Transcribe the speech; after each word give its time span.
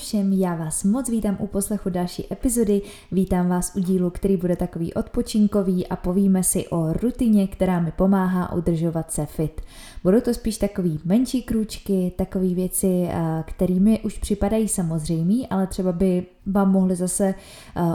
všem, 0.00 0.32
já 0.32 0.54
vás 0.54 0.84
moc 0.84 1.10
vítám 1.10 1.36
u 1.40 1.46
poslechu 1.46 1.90
další 1.90 2.32
epizody, 2.32 2.82
vítám 3.12 3.48
vás 3.48 3.72
u 3.76 3.80
dílu, 3.80 4.10
který 4.10 4.36
bude 4.36 4.56
takový 4.56 4.94
odpočinkový 4.94 5.86
a 5.86 5.96
povíme 5.96 6.42
si 6.42 6.68
o 6.68 6.92
rutině, 6.92 7.46
která 7.46 7.80
mi 7.80 7.92
pomáhá 7.92 8.52
udržovat 8.52 9.12
se 9.12 9.26
fit. 9.26 9.60
Budou 10.04 10.20
to 10.20 10.34
spíš 10.34 10.58
takový 10.58 11.00
menší 11.04 11.42
krůčky, 11.42 12.12
takové 12.16 12.48
věci, 12.48 13.08
kterými 13.46 14.00
už 14.00 14.18
připadají 14.18 14.68
samozřejmý, 14.68 15.46
ale 15.48 15.66
třeba 15.66 15.92
by 15.92 16.26
vám 16.46 16.72
mohly 16.72 16.96
zase 16.96 17.34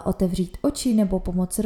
otevřít 0.04 0.57
oči 0.62 0.94
nebo 0.94 1.20
pomoct 1.20 1.59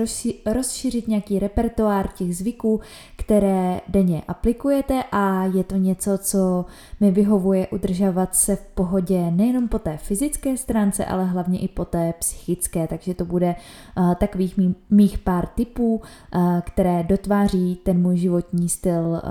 rozšířit 0.45 1.07
nějaký 1.07 1.39
repertoár 1.39 2.07
těch 2.07 2.37
zvyků, 2.37 2.79
které 3.15 3.81
denně 3.87 4.21
aplikujete 4.27 5.03
a 5.11 5.45
je 5.45 5.63
to 5.63 5.75
něco, 5.75 6.17
co 6.17 6.65
mi 6.99 7.11
vyhovuje 7.11 7.67
udržovat 7.67 8.35
se 8.35 8.55
v 8.55 8.65
pohodě 8.65 9.31
nejenom 9.31 9.67
po 9.67 9.79
té 9.79 9.97
fyzické 9.97 10.57
stránce, 10.57 11.05
ale 11.05 11.25
hlavně 11.25 11.59
i 11.59 11.67
po 11.67 11.85
té 11.85 12.13
psychické, 12.19 12.87
takže 12.87 13.13
to 13.13 13.25
bude 13.25 13.55
uh, 13.97 14.15
takových 14.15 14.57
mý, 14.57 14.75
mých 14.89 15.17
pár 15.17 15.47
tipů, 15.47 15.95
uh, 15.95 16.59
které 16.61 17.03
dotváří 17.03 17.75
ten 17.83 18.01
můj 18.01 18.17
životní 18.17 18.69
styl 18.69 19.21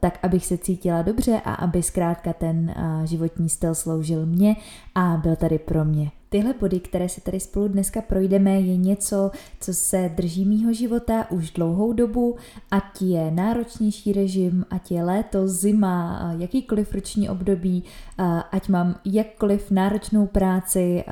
tak, 0.00 0.18
abych 0.22 0.46
se 0.46 0.58
cítila 0.58 1.02
dobře 1.02 1.40
a 1.44 1.54
aby 1.54 1.82
zkrátka 1.82 2.32
ten 2.32 2.74
životní 3.04 3.48
styl 3.48 3.74
sloužil 3.74 4.26
mě 4.26 4.56
a 4.94 5.20
byl 5.22 5.36
tady 5.36 5.58
pro 5.58 5.84
mě. 5.84 6.10
Tyhle 6.34 6.54
body, 6.60 6.80
které 6.80 7.08
si 7.08 7.20
tady 7.20 7.40
spolu 7.40 7.68
dneska 7.68 8.02
projdeme, 8.02 8.60
je 8.60 8.76
něco, 8.76 9.30
co 9.60 9.74
se 9.74 10.10
drží 10.16 10.44
mýho 10.44 10.72
života 10.72 11.30
už 11.30 11.50
dlouhou 11.50 11.92
dobu, 11.92 12.36
ať 12.70 13.02
je 13.02 13.30
náročnější 13.30 14.12
režim, 14.12 14.66
ať 14.70 14.90
je 14.90 15.04
léto, 15.04 15.48
zima, 15.48 16.34
jakýkoliv 16.38 16.94
roční 16.94 17.28
období, 17.28 17.84
ať 18.52 18.68
mám 18.68 19.00
jakkoliv 19.04 19.70
náročnou 19.70 20.26
práci, 20.26 21.04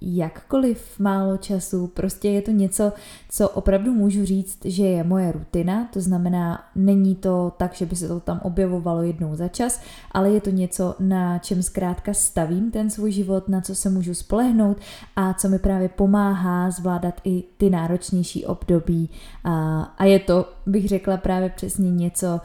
jakkoliv 0.00 0.98
málo 0.98 1.36
času, 1.36 1.86
prostě 1.86 2.28
je 2.28 2.42
to 2.42 2.50
něco, 2.50 2.92
co 3.28 3.48
opravdu 3.48 3.94
můžu 3.94 4.24
říct, 4.24 4.58
že 4.64 4.86
je 4.86 5.04
moje 5.04 5.32
rutina, 5.32 5.88
to 5.92 6.00
znamená, 6.00 6.64
není 6.74 7.14
to 7.14 7.52
tak, 7.56 7.74
že 7.74 7.86
by 7.86 7.96
se 7.96 8.08
to 8.08 8.20
tam 8.20 8.40
objevovalo 8.42 9.02
jednou 9.02 9.36
za 9.36 9.48
čas, 9.48 9.80
ale 10.12 10.30
je 10.30 10.40
to 10.40 10.50
něco, 10.50 10.94
na 11.00 11.38
čem 11.38 11.62
zkrátka 11.62 12.14
stavím 12.14 12.70
ten 12.70 12.90
svůj 12.90 13.12
život, 13.12 13.48
na 13.48 13.60
co 13.60 13.74
se 13.74 13.90
můžu 13.90 14.14
spolehnout 14.14 14.76
a 15.16 15.34
co 15.34 15.48
mi 15.48 15.58
právě 15.58 15.88
pomáhá 15.88 16.70
zvládat 16.70 17.20
i 17.24 17.44
ty 17.56 17.70
náročnější 17.70 18.46
období 18.46 19.10
a, 19.44 20.04
je 20.04 20.18
to, 20.18 20.48
bych 20.66 20.88
řekla 20.88 21.16
právě 21.16 21.50
přesně 21.50 21.90
něco, 21.90 22.40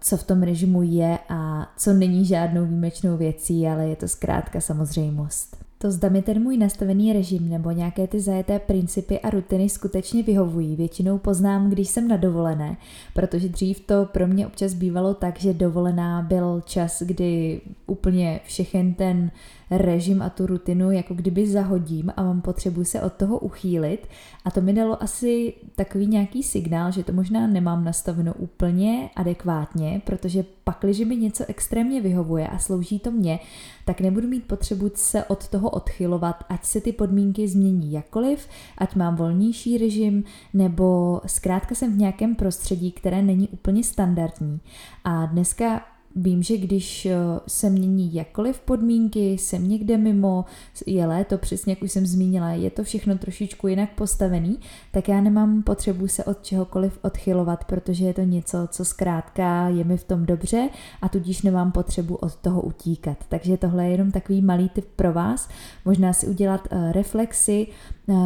co 0.00 0.16
v 0.16 0.24
tom 0.24 0.42
režimu 0.42 0.82
je 0.82 1.18
a 1.28 1.72
co 1.76 1.92
není 1.92 2.24
žádnou 2.24 2.64
výjimečnou 2.64 3.16
věcí, 3.16 3.68
ale 3.68 3.88
je 3.88 3.96
to 3.96 4.08
zkrátka 4.08 4.60
samozřejmost. 4.60 5.63
To 5.78 5.90
zda 5.90 6.08
mi 6.08 6.22
ten 6.22 6.42
můj 6.42 6.56
nastavený 6.56 7.12
režim 7.12 7.48
nebo 7.48 7.70
nějaké 7.70 8.06
ty 8.06 8.20
zajeté 8.20 8.58
principy 8.58 9.20
a 9.20 9.30
rutiny 9.30 9.68
skutečně 9.68 10.22
vyhovují, 10.22 10.76
většinou 10.76 11.18
poznám, 11.18 11.70
když 11.70 11.88
jsem 11.88 12.08
na 12.08 12.16
dovolené, 12.16 12.76
protože 13.14 13.48
dřív 13.48 13.80
to 13.80 14.08
pro 14.12 14.26
mě 14.26 14.46
občas 14.46 14.74
bývalo 14.74 15.14
tak, 15.14 15.40
že 15.40 15.54
dovolená 15.54 16.22
byl 16.22 16.62
čas, 16.64 17.02
kdy 17.02 17.60
úplně 17.86 18.40
všechen 18.44 18.94
ten 18.94 19.30
režim 19.70 20.22
a 20.22 20.30
tu 20.30 20.46
rutinu 20.46 20.90
jako 20.90 21.14
kdyby 21.14 21.46
zahodím 21.46 22.12
a 22.16 22.22
mám 22.22 22.40
potřebu 22.40 22.84
se 22.84 23.02
od 23.02 23.12
toho 23.12 23.38
uchýlit 23.38 24.08
a 24.44 24.50
to 24.50 24.60
mi 24.60 24.72
dalo 24.72 25.02
asi 25.02 25.54
takový 25.76 26.06
nějaký 26.06 26.42
signál, 26.42 26.92
že 26.92 27.04
to 27.04 27.12
možná 27.12 27.46
nemám 27.46 27.84
nastaveno 27.84 28.34
úplně 28.34 29.10
adekvátně, 29.16 30.02
protože 30.04 30.44
pak, 30.64 30.78
když 30.80 31.00
mi 31.00 31.16
něco 31.16 31.44
extrémně 31.48 32.00
vyhovuje 32.00 32.48
a 32.48 32.58
slouží 32.58 32.98
to 32.98 33.10
mně, 33.10 33.40
tak 33.84 34.00
nebudu 34.00 34.28
mít 34.28 34.44
potřebu 34.44 34.90
se 34.94 35.24
od 35.24 35.48
toho 35.48 35.70
odchylovat, 35.70 36.44
ať 36.48 36.64
se 36.64 36.80
ty 36.80 36.92
podmínky 36.92 37.48
změní 37.48 37.92
jakkoliv, 37.92 38.48
ať 38.78 38.94
mám 38.94 39.16
volnější 39.16 39.78
režim, 39.78 40.24
nebo 40.54 41.20
zkrátka 41.26 41.74
jsem 41.74 41.92
v 41.92 41.98
nějakém 41.98 42.34
prostředí, 42.34 42.92
které 42.92 43.22
není 43.22 43.48
úplně 43.48 43.84
standardní. 43.84 44.60
A 45.04 45.26
dneska 45.26 45.82
Vím, 46.16 46.42
že 46.42 46.56
když 46.56 47.06
eh, 47.06 47.16
se 47.46 47.70
mění 47.70 48.14
jakkoliv 48.14 48.60
podmínky, 48.60 49.32
jsem 49.32 49.68
někde 49.68 49.98
mimo, 49.98 50.44
je 50.86 51.06
léto, 51.06 51.38
přesně 51.38 51.72
jak 51.72 51.82
už 51.82 51.92
jsem 51.92 52.06
zmínila, 52.06 52.50
je 52.50 52.70
to 52.70 52.84
všechno 52.84 53.18
trošičku 53.18 53.68
jinak 53.68 53.90
postavený, 53.94 54.58
tak 54.92 55.08
já 55.08 55.20
nemám 55.20 55.62
potřebu 55.62 56.08
se 56.08 56.24
od 56.24 56.42
čehokoliv 56.42 56.98
odchylovat, 57.02 57.64
protože 57.64 58.04
je 58.04 58.14
to 58.14 58.20
něco, 58.20 58.68
co 58.70 58.84
zkrátka 58.84 59.68
je 59.68 59.84
mi 59.84 59.96
v 59.96 60.04
tom 60.04 60.26
dobře 60.26 60.68
a 61.02 61.08
tudíž 61.08 61.42
nemám 61.42 61.72
potřebu 61.72 62.14
od 62.14 62.34
toho 62.36 62.62
utíkat. 62.62 63.18
Takže 63.28 63.56
tohle 63.56 63.84
je 63.84 63.90
jenom 63.90 64.10
takový 64.10 64.42
malý 64.42 64.68
tip 64.68 64.84
pro 64.96 65.12
vás, 65.12 65.48
možná 65.84 66.12
si 66.12 66.26
udělat 66.26 66.68
uh, 66.72 66.92
reflexy, 66.92 67.66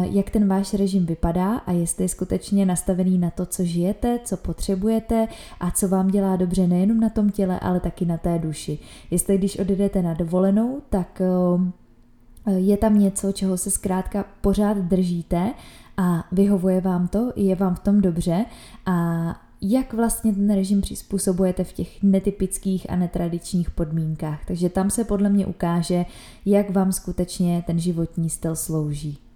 jak 0.01 0.29
ten 0.29 0.47
váš 0.47 0.73
režim 0.73 1.05
vypadá 1.05 1.55
a 1.55 1.71
jestli 1.71 2.03
je 2.03 2.09
skutečně 2.09 2.65
nastavený 2.65 3.17
na 3.17 3.29
to, 3.29 3.45
co 3.45 3.63
žijete, 3.63 4.19
co 4.23 4.37
potřebujete 4.37 5.27
a 5.59 5.71
co 5.71 5.87
vám 5.87 6.07
dělá 6.07 6.35
dobře 6.35 6.67
nejenom 6.67 6.99
na 6.99 7.09
tom 7.09 7.29
těle, 7.29 7.59
ale 7.59 7.79
taky 7.79 8.05
na 8.05 8.17
té 8.17 8.39
duši. 8.39 8.79
Jestli 9.11 9.37
když 9.37 9.59
odjedete 9.59 10.01
na 10.01 10.13
dovolenou, 10.13 10.81
tak 10.89 11.21
eh, 11.21 12.51
je 12.51 12.77
tam 12.77 12.99
něco, 12.99 13.31
čeho 13.31 13.57
se 13.57 13.71
zkrátka 13.71 14.25
pořád 14.41 14.77
držíte 14.77 15.53
a 15.97 16.27
vyhovuje 16.31 16.81
vám 16.81 17.07
to, 17.07 17.33
je 17.35 17.55
vám 17.55 17.75
v 17.75 17.79
tom 17.79 18.01
dobře 18.01 18.45
a 18.85 19.25
jak 19.61 19.93
vlastně 19.93 20.33
ten 20.33 20.53
režim 20.53 20.81
přizpůsobujete 20.81 21.63
v 21.63 21.73
těch 21.73 22.03
netypických 22.03 22.89
a 22.89 22.95
netradičních 22.95 23.71
podmínkách. 23.71 24.45
Takže 24.45 24.69
tam 24.69 24.89
se 24.89 25.03
podle 25.03 25.29
mě 25.29 25.45
ukáže, 25.45 26.05
jak 26.45 26.69
vám 26.69 26.91
skutečně 26.91 27.63
ten 27.67 27.79
životní 27.79 28.29
styl 28.29 28.55
slouží. 28.55 29.28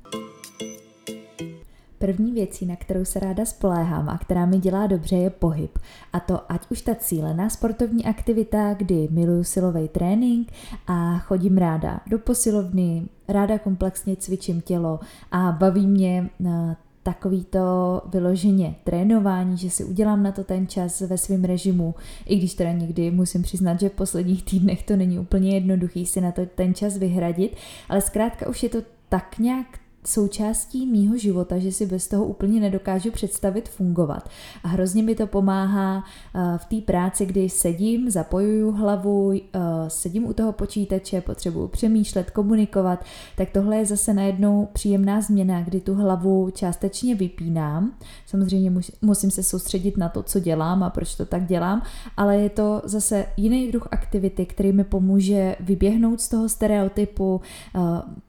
První 2.04 2.32
věcí, 2.32 2.66
na 2.66 2.76
kterou 2.76 3.06
se 3.06 3.20
ráda 3.20 3.46
spoléhám 3.46 4.10
a 4.10 4.18
která 4.18 4.46
mi 4.46 4.58
dělá 4.58 4.88
dobře, 4.88 5.16
je 5.16 5.30
pohyb. 5.30 5.80
A 6.14 6.20
to 6.20 6.52
ať 6.52 6.72
už 6.72 6.82
ta 6.82 6.96
cílená 6.96 7.50
sportovní 7.50 8.06
aktivita, 8.06 8.74
kdy 8.74 9.08
miluju 9.12 9.44
silový 9.44 9.88
trénink 9.88 10.52
a 10.88 11.18
chodím 11.18 11.58
ráda 11.58 12.02
do 12.10 12.20
posilovny, 12.20 13.04
ráda 13.28 13.60
komplexně 13.60 14.16
cvičím 14.16 14.62
tělo 14.62 15.00
a 15.32 15.52
baví 15.52 15.88
mě 15.88 16.30
eh, 16.46 16.76
takový 17.04 17.44
to 17.44 18.02
vyloženě 18.06 18.76
trénování, 18.84 19.58
že 19.58 19.70
si 19.70 19.84
udělám 19.84 20.24
na 20.24 20.32
to 20.32 20.44
ten 20.44 20.68
čas 20.68 21.02
ve 21.02 21.18
svém 21.18 21.44
režimu, 21.44 21.96
i 22.26 22.38
když 22.38 22.54
teda 22.54 22.72
někdy 22.72 23.12
musím 23.12 23.42
přiznat, 23.42 23.80
že 23.80 23.90
v 23.90 23.94
posledních 23.94 24.44
týdnech 24.44 24.84
to 24.84 24.96
není 24.96 25.20
úplně 25.20 25.56
jednoduchý 25.56 26.06
si 26.06 26.22
na 26.22 26.32
to 26.32 26.46
ten 26.46 26.74
čas 26.74 26.98
vyhradit, 26.98 27.56
ale 27.90 28.02
zkrátka 28.02 28.50
už 28.50 28.64
je 28.64 28.70
to 28.70 28.78
tak 29.10 29.40
nějak 29.40 29.83
součástí 30.08 30.86
mýho 30.86 31.18
života, 31.18 31.58
že 31.58 31.72
si 31.72 31.86
bez 31.86 32.08
toho 32.08 32.26
úplně 32.26 32.60
nedokážu 32.60 33.12
představit 33.12 33.70
fungovat. 33.70 34.30
A 34.64 34.68
hrozně 34.68 35.04
mi 35.04 35.16
to 35.16 35.28
pomáhá 35.28 36.04
eh, 36.36 36.58
v 36.58 36.66
té 36.66 36.82
práci, 36.86 37.26
kdy 37.26 37.50
sedím, 37.50 38.10
zapojuju 38.10 38.72
hlavu, 38.72 39.32
eh, 39.34 39.60
sedím 39.88 40.26
u 40.26 40.34
toho 40.34 40.52
počítače, 40.52 41.22
potřebuju 41.22 41.68
přemýšlet, 41.68 42.32
komunikovat, 42.32 43.06
tak 43.36 43.50
tohle 43.50 43.78
je 43.78 43.86
zase 43.86 44.14
najednou 44.14 44.68
příjemná 44.74 45.22
změna, 45.22 45.62
kdy 45.62 45.82
tu 45.82 45.96
hlavu 45.96 46.50
částečně 46.54 47.16
vypínám. 47.16 47.94
Samozřejmě 48.26 48.72
musím 49.02 49.32
se 49.32 49.44
soustředit 49.44 49.98
na 49.98 50.10
to, 50.10 50.24
co 50.24 50.40
dělám 50.40 50.84
a 50.84 50.90
proč 50.90 51.16
to 51.16 51.26
tak 51.26 51.46
dělám, 51.46 51.82
ale 52.18 52.38
je 52.38 52.50
to 52.50 52.82
zase 52.86 53.26
jiný 53.38 53.72
druh 53.72 53.88
aktivity, 53.92 54.46
který 54.46 54.72
mi 54.72 54.84
pomůže 54.84 55.56
vyběhnout 55.60 56.22
z 56.22 56.30
toho 56.30 56.50
stereotypu, 56.50 57.42
eh, 57.76 57.80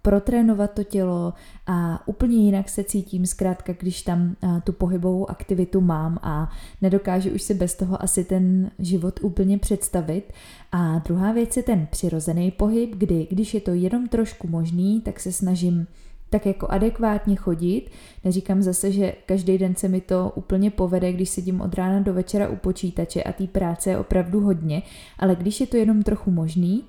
protrénovat 0.02 0.70
to 0.70 0.84
tělo, 0.84 1.32
a 1.66 2.08
úplně 2.08 2.36
jinak 2.36 2.68
se 2.68 2.84
cítím 2.84 3.26
zkrátka, 3.26 3.72
když 3.72 4.02
tam 4.02 4.36
tu 4.64 4.72
pohybovou 4.72 5.30
aktivitu 5.30 5.80
mám 5.80 6.18
a 6.22 6.50
nedokážu 6.82 7.30
už 7.30 7.42
si 7.42 7.54
bez 7.54 7.74
toho 7.74 8.02
asi 8.02 8.24
ten 8.24 8.70
život 8.78 9.20
úplně 9.22 9.58
představit. 9.58 10.32
A 10.72 10.98
druhá 10.98 11.32
věc 11.32 11.56
je 11.56 11.62
ten 11.62 11.86
přirozený 11.90 12.50
pohyb, 12.50 12.90
kdy 12.96 13.26
když 13.30 13.54
je 13.54 13.60
to 13.60 13.70
jenom 13.70 14.08
trošku 14.08 14.48
možný, 14.48 15.00
tak 15.00 15.20
se 15.20 15.32
snažím 15.32 15.86
tak 16.30 16.46
jako 16.46 16.66
adekvátně 16.68 17.36
chodit. 17.36 17.90
Neříkám 18.24 18.62
zase, 18.62 18.92
že 18.92 19.14
každý 19.26 19.58
den 19.58 19.74
se 19.74 19.88
mi 19.88 20.00
to 20.00 20.32
úplně 20.34 20.70
povede, 20.70 21.12
když 21.12 21.28
sedím 21.28 21.60
od 21.60 21.74
rána 21.74 22.00
do 22.00 22.14
večera 22.14 22.48
u 22.48 22.56
počítače 22.56 23.22
a 23.22 23.32
té 23.32 23.46
práce 23.46 23.90
je 23.90 23.98
opravdu 23.98 24.40
hodně, 24.40 24.82
ale 25.18 25.36
když 25.36 25.60
je 25.60 25.66
to 25.66 25.76
jenom 25.76 26.02
trochu 26.02 26.30
možný, 26.30 26.84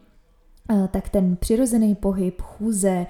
tak 0.92 1.10
ten 1.10 1.36
přirozený 1.36 1.96
pohyb, 1.96 2.42
chůze, 2.42 3.06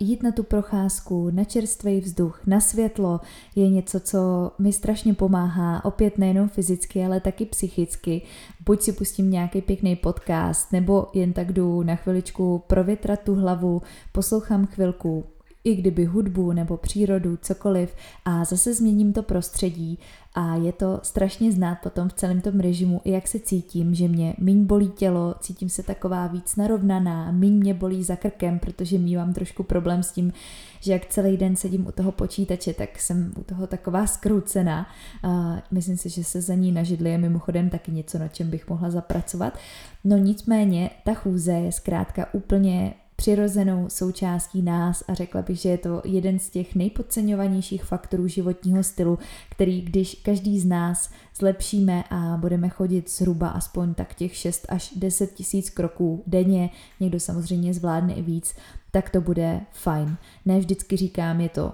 jít 0.00 0.22
na 0.22 0.32
tu 0.32 0.42
procházku, 0.42 1.30
na 1.30 1.44
čerstvý 1.44 2.00
vzduch, 2.00 2.40
na 2.46 2.60
světlo 2.60 3.20
je 3.56 3.68
něco, 3.68 4.00
co 4.00 4.52
mi 4.58 4.72
strašně 4.72 5.14
pomáhá, 5.14 5.84
opět 5.84 6.18
nejenom 6.18 6.48
fyzicky, 6.48 7.04
ale 7.04 7.20
taky 7.20 7.46
psychicky. 7.46 8.22
Buď 8.66 8.82
si 8.82 8.92
pustím 8.92 9.30
nějaký 9.30 9.62
pěkný 9.62 9.96
podcast, 9.96 10.72
nebo 10.72 11.06
jen 11.14 11.32
tak 11.32 11.52
jdu 11.52 11.82
na 11.82 11.96
chviličku 11.96 12.62
provětrat 12.66 13.20
tu 13.20 13.34
hlavu, 13.34 13.82
poslouchám 14.12 14.66
chvilku 14.66 15.24
i 15.64 15.74
kdyby 15.74 16.04
hudbu 16.04 16.52
nebo 16.52 16.76
přírodu, 16.76 17.36
cokoliv 17.36 17.94
a 18.24 18.44
zase 18.44 18.74
změním 18.74 19.12
to 19.12 19.22
prostředí 19.22 19.98
a 20.38 20.54
je 20.54 20.72
to 20.72 21.00
strašně 21.02 21.52
znát 21.52 21.78
potom 21.82 22.08
v 22.08 22.12
celém 22.12 22.40
tom 22.40 22.60
režimu, 22.60 23.00
i 23.04 23.10
jak 23.10 23.28
se 23.28 23.38
cítím, 23.38 23.94
že 23.94 24.08
mě 24.08 24.34
míň 24.38 24.64
bolí 24.64 24.88
tělo, 24.88 25.34
cítím 25.40 25.68
se 25.68 25.82
taková 25.82 26.26
víc 26.26 26.56
narovnaná, 26.56 27.30
míň 27.30 27.52
mě 27.52 27.74
bolí 27.74 28.04
za 28.04 28.16
krkem, 28.16 28.58
protože 28.58 28.98
mývám 28.98 29.32
trošku 29.32 29.62
problém 29.62 30.02
s 30.02 30.12
tím, 30.12 30.32
že 30.80 30.92
jak 30.92 31.06
celý 31.06 31.36
den 31.36 31.56
sedím 31.56 31.86
u 31.86 31.92
toho 31.92 32.12
počítače, 32.12 32.74
tak 32.74 32.98
jsem 32.98 33.32
u 33.38 33.44
toho 33.44 33.66
taková 33.66 34.06
skroucená. 34.06 34.86
A 35.22 35.62
myslím 35.70 35.96
si, 35.96 36.08
že 36.08 36.24
se 36.24 36.40
za 36.40 36.54
ní 36.54 36.72
na 36.72 36.82
židli 36.82 37.10
je 37.10 37.18
mimochodem 37.18 37.70
taky 37.70 37.92
něco, 37.92 38.18
na 38.18 38.28
čem 38.28 38.50
bych 38.50 38.68
mohla 38.68 38.90
zapracovat. 38.90 39.58
No 40.04 40.16
nicméně, 40.16 40.90
ta 41.04 41.14
chůze 41.14 41.52
je 41.52 41.72
zkrátka 41.72 42.34
úplně 42.34 42.94
přirozenou 43.16 43.84
součástí 43.88 44.62
nás 44.62 45.04
a 45.08 45.14
řekla 45.14 45.42
bych, 45.42 45.58
že 45.58 45.68
je 45.68 45.78
to 45.78 46.02
jeden 46.04 46.38
z 46.38 46.50
těch 46.50 46.74
nejpodceňovanějších 46.74 47.84
faktorů 47.84 48.28
životního 48.28 48.82
stylu, 48.82 49.18
který 49.50 49.82
když 49.82 50.14
každý 50.14 50.60
z 50.60 50.64
nás 50.66 51.10
zlepšíme 51.38 52.04
a 52.10 52.36
budeme 52.40 52.68
chodit 52.68 53.10
zhruba 53.10 53.48
aspoň 53.48 53.94
tak 53.94 54.14
těch 54.14 54.36
6 54.36 54.66
až 54.68 54.92
10 54.96 55.34
tisíc 55.34 55.70
kroků 55.70 56.22
denně, 56.26 56.70
někdo 57.00 57.20
samozřejmě 57.20 57.74
zvládne 57.74 58.14
i 58.14 58.22
víc, 58.22 58.54
tak 58.90 59.10
to 59.10 59.20
bude 59.20 59.60
fajn. 59.72 60.16
Ne 60.44 60.58
vždycky 60.58 60.96
říkám, 60.96 61.40
je 61.40 61.48
to 61.48 61.72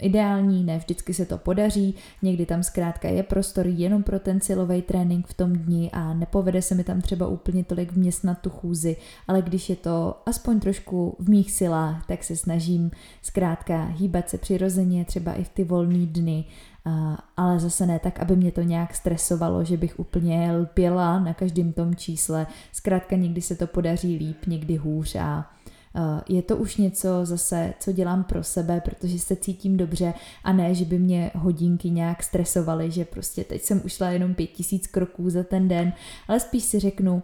ideální, 0.00 0.64
ne 0.64 0.78
vždycky 0.78 1.14
se 1.14 1.26
to 1.26 1.38
podaří, 1.38 1.94
někdy 2.22 2.46
tam 2.46 2.62
zkrátka 2.62 3.08
je 3.08 3.22
prostor 3.22 3.66
jenom 3.66 4.02
pro 4.02 4.18
ten 4.18 4.40
silový 4.40 4.82
trénink 4.82 5.26
v 5.26 5.34
tom 5.34 5.52
dni 5.52 5.90
a 5.92 6.14
nepovede 6.14 6.62
se 6.62 6.74
mi 6.74 6.84
tam 6.84 7.00
třeba 7.00 7.26
úplně 7.26 7.64
tolik 7.64 7.92
vměstnat 7.92 8.38
tu 8.38 8.50
chůzi, 8.50 8.96
ale 9.28 9.42
když 9.42 9.70
je 9.70 9.76
to 9.76 10.22
aspoň 10.26 10.60
trošku 10.60 11.16
v 11.18 11.28
mých 11.28 11.52
silách, 11.52 12.06
tak 12.06 12.24
se 12.24 12.36
snažím 12.36 12.90
zkrátka 13.22 13.84
hýbat 13.84 14.30
se 14.30 14.38
přirozeně, 14.38 15.04
třeba 15.04 15.32
i 15.32 15.44
v 15.44 15.48
ty 15.48 15.64
volné 15.64 16.06
dny, 16.06 16.44
ale 17.36 17.60
zase 17.60 17.86
ne 17.86 17.98
tak, 17.98 18.20
aby 18.20 18.36
mě 18.36 18.52
to 18.52 18.62
nějak 18.62 18.94
stresovalo, 18.94 19.64
že 19.64 19.76
bych 19.76 19.98
úplně 20.00 20.52
lpěla 20.52 21.20
na 21.20 21.34
každém 21.34 21.72
tom 21.72 21.94
čísle. 21.94 22.46
Zkrátka 22.72 23.16
někdy 23.16 23.40
se 23.40 23.56
to 23.56 23.66
podaří 23.66 24.16
líp, 24.16 24.46
někdy 24.46 24.76
hůř 24.76 25.16
a 25.16 25.50
je 26.28 26.42
to 26.42 26.56
už 26.56 26.76
něco 26.76 27.08
zase, 27.22 27.74
co 27.80 27.92
dělám 27.92 28.24
pro 28.24 28.42
sebe, 28.42 28.80
protože 28.80 29.18
se 29.18 29.36
cítím 29.36 29.76
dobře 29.76 30.14
a 30.44 30.52
ne, 30.52 30.74
že 30.74 30.84
by 30.84 30.98
mě 30.98 31.30
hodinky 31.34 31.90
nějak 31.90 32.22
stresovaly, 32.22 32.90
že 32.90 33.04
prostě 33.04 33.44
teď 33.44 33.62
jsem 33.62 33.82
ušla 33.84 34.10
jenom 34.10 34.34
pět 34.34 34.46
tisíc 34.46 34.86
kroků 34.86 35.30
za 35.30 35.42
ten 35.42 35.68
den, 35.68 35.92
ale 36.28 36.40
spíš 36.40 36.64
si 36.64 36.78
řeknu, 36.78 37.22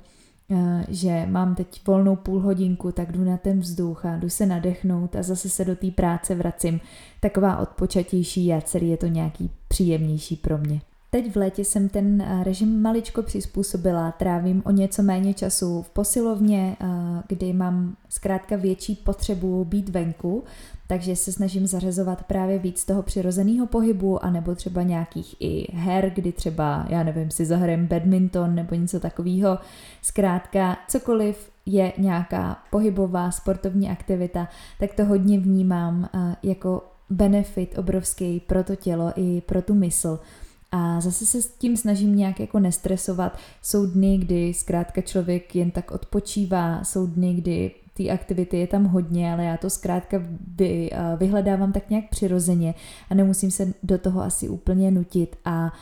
eh, 0.50 0.86
že 0.88 1.26
mám 1.26 1.54
teď 1.54 1.86
volnou 1.86 2.16
půl 2.16 2.40
hodinku, 2.40 2.92
tak 2.92 3.12
jdu 3.12 3.24
na 3.24 3.36
ten 3.36 3.60
vzduch 3.60 4.06
a 4.06 4.16
jdu 4.16 4.28
se 4.28 4.46
nadechnout 4.46 5.16
a 5.16 5.22
zase 5.22 5.48
se 5.48 5.64
do 5.64 5.76
té 5.76 5.90
práce 5.90 6.34
vracím. 6.34 6.80
Taková 7.20 7.56
odpočatější 7.56 8.52
a 8.52 8.60
celý 8.60 8.88
je 8.88 8.96
to 8.96 9.06
nějaký 9.06 9.50
příjemnější 9.68 10.36
pro 10.36 10.58
mě. 10.58 10.80
Teď 11.14 11.32
v 11.32 11.36
létě 11.36 11.64
jsem 11.64 11.88
ten 11.88 12.22
eh, 12.22 12.44
režim 12.44 12.82
maličko 12.82 13.22
přizpůsobila, 13.22 14.12
trávím 14.12 14.62
o 14.66 14.70
něco 14.70 15.02
méně 15.02 15.34
času 15.34 15.82
v 15.82 15.90
posilovně, 15.90 16.76
eh, 16.80 16.86
kdy 17.28 17.52
mám 17.52 17.96
zkrátka 18.08 18.56
větší 18.56 18.94
potřebu 18.94 19.64
být 19.64 19.88
venku, 19.88 20.44
takže 20.86 21.16
se 21.16 21.32
snažím 21.32 21.66
zařazovat 21.66 22.24
právě 22.24 22.58
víc 22.58 22.84
toho 22.84 23.02
přirozeného 23.02 23.66
pohybu, 23.66 24.24
anebo 24.24 24.54
třeba 24.54 24.82
nějakých 24.82 25.36
i 25.40 25.66
her, 25.72 26.10
kdy 26.14 26.32
třeba, 26.32 26.86
já 26.88 27.02
nevím, 27.02 27.30
si 27.30 27.46
zahrajem 27.46 27.86
badminton 27.86 28.54
nebo 28.54 28.74
něco 28.74 29.00
takového. 29.00 29.58
Zkrátka, 30.02 30.78
cokoliv 30.88 31.50
je 31.66 31.92
nějaká 31.98 32.62
pohybová 32.70 33.30
sportovní 33.30 33.90
aktivita, 33.90 34.48
tak 34.80 34.94
to 34.94 35.04
hodně 35.04 35.40
vnímám 35.40 36.08
eh, 36.14 36.36
jako 36.42 36.82
benefit 37.10 37.78
obrovský 37.78 38.40
pro 38.40 38.64
to 38.64 38.76
tělo 38.76 39.12
i 39.16 39.40
pro 39.40 39.62
tu 39.62 39.74
mysl. 39.74 40.20
A 40.72 41.00
zase 41.00 41.26
se 41.26 41.42
s 41.42 41.48
tím 41.48 41.76
snažím 41.76 42.16
nějak 42.16 42.40
jako 42.40 42.58
nestresovat. 42.58 43.38
Jsou 43.62 43.86
dny, 43.86 44.18
kdy 44.18 44.54
zkrátka 44.54 45.00
člověk 45.00 45.56
jen 45.56 45.70
tak 45.70 45.90
odpočívá, 45.90 46.84
jsou 46.84 47.06
dny, 47.06 47.34
kdy 47.34 47.70
ty 47.94 48.10
aktivity 48.10 48.58
je 48.58 48.66
tam 48.66 48.84
hodně, 48.84 49.32
ale 49.32 49.44
já 49.44 49.56
to 49.56 49.70
zkrátka 49.70 50.22
vy, 50.56 50.90
vyhledávám 51.16 51.72
tak 51.72 51.90
nějak 51.90 52.08
přirozeně 52.10 52.74
a 53.10 53.14
nemusím 53.14 53.50
se 53.50 53.72
do 53.82 53.98
toho 53.98 54.22
asi 54.22 54.48
úplně 54.48 54.90
nutit 54.90 55.36
a, 55.44 55.72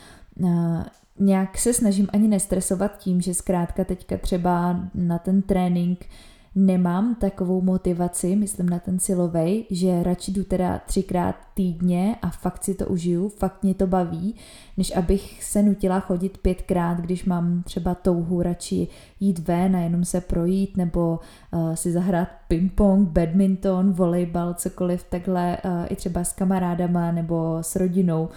a 0.49 0.87
nějak 1.19 1.59
se 1.59 1.75
snažím 1.75 2.09
ani 2.13 2.29
nestresovat 2.29 2.99
tím, 2.99 3.21
že 3.21 3.35
zkrátka 3.35 3.85
teďka 3.85 4.17
třeba 4.17 4.81
na 4.95 5.19
ten 5.19 5.43
trénink 5.43 6.07
nemám 6.55 7.15
takovou 7.15 7.61
motivaci, 7.61 8.37
myslím 8.37 8.69
na 8.69 8.79
ten 8.79 8.99
silovej, 8.99 9.65
že 9.71 10.03
radši 10.03 10.33
jdu 10.33 10.45
teda 10.45 10.81
třikrát 10.87 11.37
týdně 11.55 12.17
a 12.23 12.31
fakt 12.31 12.65
si 12.65 12.75
to 12.75 12.87
užiju, 12.87 13.29
fakt 13.29 13.63
mě 13.63 13.75
to 13.75 13.87
baví, 13.87 14.35
než 14.77 14.97
abych 14.97 15.45
se 15.45 15.63
nutila 15.63 16.01
chodit 16.01 16.39
pětkrát, 16.39 17.01
když 17.01 17.25
mám 17.25 17.63
třeba 17.63 17.95
touhu 17.95 18.43
radši 18.43 18.89
jít 19.21 19.39
ven 19.39 19.77
a 19.77 19.81
jenom 19.81 20.05
se 20.05 20.21
projít 20.21 20.77
nebo 20.77 21.21
uh, 21.53 21.75
si 21.75 21.93
zahrát 21.93 22.29
ping-pong, 22.49 23.09
badminton, 23.09 23.93
volejbal, 23.93 24.55
cokoliv 24.55 25.05
takhle 25.05 25.59
uh, 25.65 25.71
i 25.89 25.97
třeba 25.97 26.25
s 26.25 26.33
kamarádama 26.33 27.13
nebo 27.13 27.59
s 27.61 27.77
rodinou. 27.77 28.29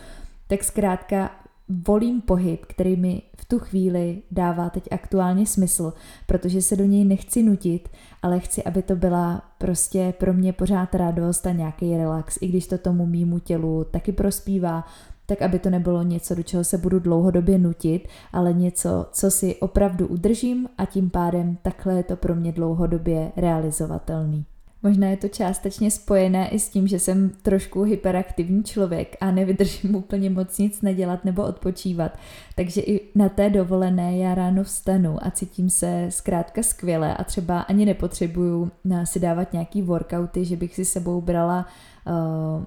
Tak 0.48 0.64
zkrátka 0.64 1.32
volím 1.70 2.22
pohyb, 2.22 2.66
který 2.66 2.96
mi 2.96 3.22
v 3.38 3.46
tu 3.46 3.60
chvíli 3.60 4.22
dává 4.32 4.70
teď 4.70 4.88
aktuálně 4.92 5.46
smysl, 5.46 5.94
protože 6.26 6.62
se 6.62 6.76
do 6.76 6.86
něj 6.86 7.06
nechci 7.06 7.44
nutit, 7.44 7.90
ale 8.22 8.40
chci, 8.40 8.64
aby 8.64 8.82
to 8.82 8.96
byla 8.96 9.42
prostě 9.58 10.14
pro 10.20 10.34
mě 10.34 10.54
pořád 10.54 10.96
radost 10.96 11.48
a 11.48 11.52
nějaký 11.52 11.98
relax, 11.98 12.38
i 12.42 12.48
když 12.48 12.68
to 12.68 12.78
tomu 12.78 13.06
mýmu 13.06 13.40
tělu 13.40 13.84
taky 13.84 14.12
prospívá, 14.12 14.86
tak 15.26 15.42
aby 15.42 15.60
to 15.60 15.70
nebylo 15.70 16.04
něco, 16.04 16.36
do 16.36 16.44
čeho 16.44 16.64
se 16.64 16.78
budu 16.78 17.00
dlouhodobě 17.00 17.58
nutit, 17.58 18.08
ale 18.34 18.54
něco, 18.54 19.06
co 19.12 19.32
si 19.32 19.56
opravdu 19.56 20.08
udržím 20.08 20.70
a 20.78 20.86
tím 20.86 21.10
pádem 21.10 21.58
takhle 21.62 21.94
je 21.94 22.04
to 22.04 22.16
pro 22.16 22.36
mě 22.36 22.52
dlouhodobě 22.52 23.32
realizovatelný. 23.38 24.46
Možná 24.84 25.08
je 25.08 25.18
to 25.18 25.28
částečně 25.28 25.92
spojené 25.92 26.50
i 26.50 26.60
s 26.60 26.70
tím, 26.70 26.88
že 26.88 27.00
jsem 27.00 27.32
trošku 27.42 27.84
hyperaktivní 27.84 28.64
člověk 28.64 29.18
a 29.22 29.32
nevydržím 29.32 29.96
úplně 29.96 30.30
moc 30.30 30.58
nic 30.58 30.82
nedělat 30.82 31.26
nebo 31.26 31.44
odpočívat. 31.44 32.18
Takže 32.56 32.82
i 32.82 33.02
na 33.16 33.30
té 33.30 33.50
dovolené 33.50 34.18
já 34.18 34.36
ráno 34.36 34.64
vstanu 34.64 35.26
a 35.26 35.32
cítím 35.32 35.70
se 35.70 36.06
zkrátka 36.10 36.64
skvěle 36.64 37.16
a 37.16 37.24
třeba 37.24 37.62
ani 37.62 37.86
nepotřebuju 37.86 38.72
eh, 38.92 39.06
si 39.06 39.20
dávat 39.20 39.54
nějaký 39.54 39.82
workouty, 39.82 40.46
že 40.46 40.58
bych 40.58 40.76
si 40.76 40.86
sebou 40.86 41.22
brala 41.22 41.66
uh, 42.08 42.64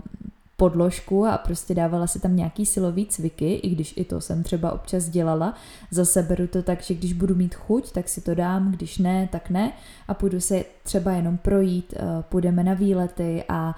podložku 0.56 1.26
a 1.26 1.38
prostě 1.38 1.74
dávala 1.74 2.06
si 2.06 2.20
tam 2.20 2.36
nějaký 2.36 2.66
silový 2.66 3.06
cviky, 3.06 3.54
i 3.54 3.68
když 3.68 3.94
i 3.96 4.04
to 4.04 4.20
jsem 4.20 4.42
třeba 4.42 4.72
občas 4.72 5.08
dělala. 5.08 5.54
Zase 5.90 6.22
beru 6.22 6.46
to 6.46 6.62
tak, 6.62 6.82
že 6.82 6.94
když 6.94 7.12
budu 7.12 7.34
mít 7.34 7.54
chuť, 7.54 7.92
tak 7.92 8.08
si 8.08 8.20
to 8.20 8.34
dám, 8.34 8.72
když 8.72 8.98
ne, 8.98 9.28
tak 9.32 9.50
ne 9.50 9.72
a 10.08 10.14
půjdu 10.14 10.40
se 10.40 10.64
třeba 10.82 11.12
jenom 11.12 11.36
projít, 11.36 11.94
eh, 11.96 12.22
půjdeme 12.22 12.64
na 12.64 12.74
výlety 12.74 13.44
a 13.48 13.74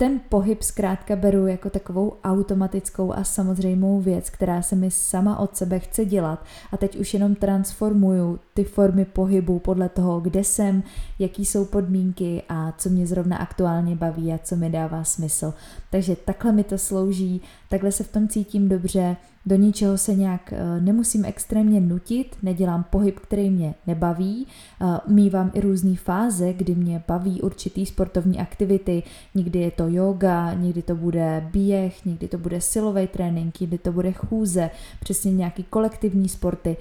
ten 0.00 0.20
pohyb 0.28 0.62
zkrátka 0.62 1.16
beru 1.16 1.46
jako 1.46 1.70
takovou 1.70 2.16
automatickou 2.24 3.12
a 3.12 3.24
samozřejmou 3.24 4.00
věc, 4.00 4.30
která 4.30 4.62
se 4.62 4.76
mi 4.76 4.90
sama 4.90 5.38
od 5.38 5.56
sebe 5.56 5.78
chce 5.78 6.04
dělat 6.04 6.44
a 6.72 6.76
teď 6.76 6.96
už 6.96 7.14
jenom 7.14 7.34
transformuju 7.34 8.38
ty 8.54 8.64
formy 8.64 9.04
pohybu 9.04 9.58
podle 9.58 9.88
toho, 9.88 10.20
kde 10.20 10.44
jsem, 10.44 10.82
jaký 11.18 11.46
jsou 11.46 11.64
podmínky 11.64 12.42
a 12.48 12.72
co 12.78 12.88
mě 12.88 13.06
zrovna 13.06 13.36
aktuálně 13.36 13.96
baví 13.96 14.32
a 14.32 14.38
co 14.38 14.56
mi 14.56 14.70
dává 14.70 15.04
smysl. 15.04 15.54
Takže 15.90 16.16
takhle 16.16 16.52
mi 16.52 16.64
to 16.64 16.78
slouží, 16.78 17.42
takhle 17.70 17.92
se 17.92 18.04
v 18.04 18.12
tom 18.12 18.28
cítím 18.28 18.68
dobře, 18.68 19.16
do 19.46 19.56
ničeho 19.56 19.98
se 19.98 20.14
nějak 20.14 20.52
eh, 20.52 20.80
nemusím 20.80 21.24
extrémně 21.24 21.80
nutit, 21.80 22.36
nedělám 22.42 22.84
pohyb, 22.90 23.20
který 23.20 23.50
mě 23.50 23.74
nebaví, 23.86 24.46
eh, 24.46 24.86
mývám 25.06 25.50
i 25.54 25.60
různé 25.60 25.96
fáze, 25.96 26.52
kdy 26.52 26.74
mě 26.74 27.02
baví 27.08 27.42
určitý 27.42 27.86
sportovní 27.86 28.38
aktivity, 28.38 29.02
někdy 29.34 29.58
je 29.58 29.70
to 29.70 29.88
yoga, 29.88 30.54
někdy 30.54 30.82
to 30.82 30.94
bude 30.94 31.48
běh, 31.52 32.04
někdy 32.04 32.28
to 32.28 32.38
bude 32.38 32.60
silový 32.60 33.06
trénink, 33.06 33.60
někdy 33.60 33.78
to 33.78 33.92
bude 33.92 34.12
chůze, 34.12 34.70
přesně 35.00 35.32
nějaký 35.32 35.62
kolektivní 35.62 36.28
sporty. 36.28 36.76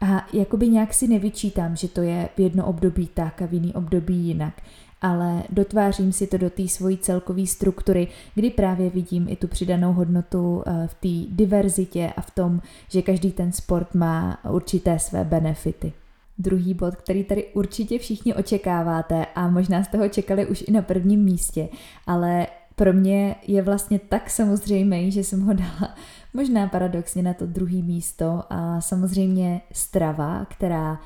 A 0.00 0.26
jakoby 0.32 0.68
nějak 0.68 0.94
si 0.94 1.08
nevyčítám, 1.08 1.76
že 1.76 1.88
to 1.88 2.02
je 2.02 2.28
v 2.36 2.40
jedno 2.40 2.66
období 2.66 3.08
tak 3.14 3.42
a 3.42 3.46
v 3.46 3.52
jiný 3.52 3.74
období 3.74 4.16
jinak 4.16 4.54
ale 5.02 5.42
dotvářím 5.50 6.12
si 6.12 6.26
to 6.26 6.38
do 6.38 6.50
té 6.50 6.68
svojí 6.68 6.98
celkové 6.98 7.46
struktury, 7.46 8.08
kdy 8.34 8.50
právě 8.50 8.90
vidím 8.90 9.28
i 9.28 9.36
tu 9.36 9.48
přidanou 9.48 9.92
hodnotu 9.92 10.62
eh, 10.66 10.88
v 10.88 10.94
té 10.94 11.34
diverzitě 11.34 12.12
a 12.16 12.20
v 12.20 12.30
tom, 12.30 12.60
že 12.88 13.02
každý 13.02 13.32
ten 13.32 13.52
sport 13.52 13.94
má 13.94 14.38
určité 14.50 14.98
své 14.98 15.24
benefity. 15.24 15.92
Druhý 16.38 16.74
bod, 16.74 16.96
který 16.96 17.24
tady 17.24 17.46
určitě 17.54 17.98
všichni 17.98 18.34
očekáváte 18.34 19.26
a 19.34 19.48
možná 19.48 19.84
jste 19.84 19.98
ho 19.98 20.08
čekali 20.08 20.46
už 20.46 20.64
i 20.66 20.72
na 20.72 20.82
prvním 20.82 21.24
místě, 21.24 21.68
ale 22.06 22.46
pro 22.76 22.92
mě 22.92 23.36
je 23.46 23.62
vlastně 23.62 23.98
tak 24.08 24.30
samozřejmé, 24.30 25.10
že 25.10 25.24
jsem 25.24 25.40
ho 25.40 25.52
dala 25.52 25.94
možná 26.34 26.66
paradoxně 26.66 27.22
na 27.22 27.34
to 27.34 27.46
druhý 27.46 27.82
místo 27.82 28.42
a 28.50 28.80
samozřejmě 28.80 29.60
strava, 29.72 30.46
která 30.50 31.00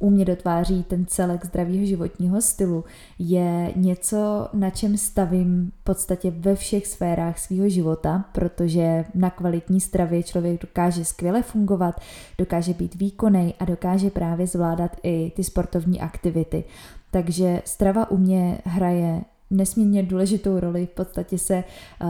eh, 0.00 0.04
u 0.04 0.10
mě 0.10 0.24
dotváří 0.24 0.82
ten 0.82 1.06
celek 1.06 1.44
zdravého 1.44 1.86
životního 1.86 2.40
stylu, 2.40 2.84
je 3.18 3.72
něco, 3.76 4.48
na 4.52 4.70
čem 4.70 4.96
stavím 4.96 5.72
v 5.80 5.84
podstatě 5.84 6.30
ve 6.30 6.54
všech 6.54 6.86
sférách 6.86 7.38
svého 7.38 7.68
života, 7.68 8.24
protože 8.32 9.04
na 9.14 9.30
kvalitní 9.30 9.80
stravě 9.80 10.22
člověk 10.22 10.60
dokáže 10.60 11.04
skvěle 11.04 11.42
fungovat, 11.42 12.00
dokáže 12.38 12.74
být 12.74 12.94
výkonný 12.94 13.54
a 13.58 13.64
dokáže 13.64 14.10
právě 14.10 14.46
zvládat 14.46 14.96
i 15.02 15.32
ty 15.36 15.44
sportovní 15.44 16.00
aktivity. 16.00 16.64
Takže 17.10 17.62
strava 17.64 18.10
u 18.10 18.16
mě 18.16 18.58
hraje 18.64 19.20
nesmírně 19.50 20.02
důležitou 20.02 20.60
roli, 20.60 20.86
v 20.86 20.90
podstatě 20.90 21.38
se 21.38 21.64
uh, 22.02 22.08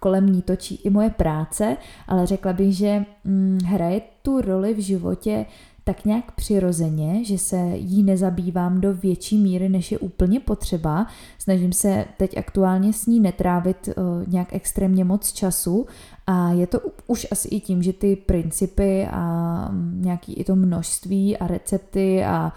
kolem 0.00 0.26
ní 0.26 0.42
točí 0.42 0.74
i 0.74 0.90
moje 0.90 1.10
práce, 1.10 1.76
ale 2.08 2.26
řekla 2.26 2.52
bych, 2.52 2.76
že 2.76 3.04
hm, 3.24 3.58
hraje 3.64 4.00
tu 4.22 4.40
roli 4.40 4.74
v 4.74 4.78
životě 4.78 5.46
tak 5.94 6.04
nějak 6.04 6.32
přirozeně, 6.32 7.24
že 7.24 7.38
se 7.38 7.56
jí 7.74 8.02
nezabývám 8.02 8.80
do 8.80 8.94
větší 8.94 9.38
míry, 9.38 9.68
než 9.68 9.92
je 9.92 9.98
úplně 9.98 10.40
potřeba. 10.40 11.06
Snažím 11.38 11.72
se 11.72 12.04
teď 12.16 12.38
aktuálně 12.38 12.92
s 12.92 13.06
ní 13.06 13.20
netrávit 13.20 13.88
uh, 13.88 14.32
nějak 14.32 14.48
extrémně 14.52 15.04
moc 15.04 15.32
času 15.32 15.86
a 16.26 16.52
je 16.52 16.66
to 16.66 16.78
už 17.06 17.26
asi 17.30 17.48
i 17.48 17.60
tím, 17.60 17.82
že 17.82 17.92
ty 17.92 18.16
principy 18.16 19.06
a 19.10 19.68
hm, 19.72 19.98
nějaký 20.02 20.32
i 20.32 20.44
to 20.44 20.56
množství 20.56 21.36
a 21.36 21.46
recepty 21.46 22.24
a 22.24 22.52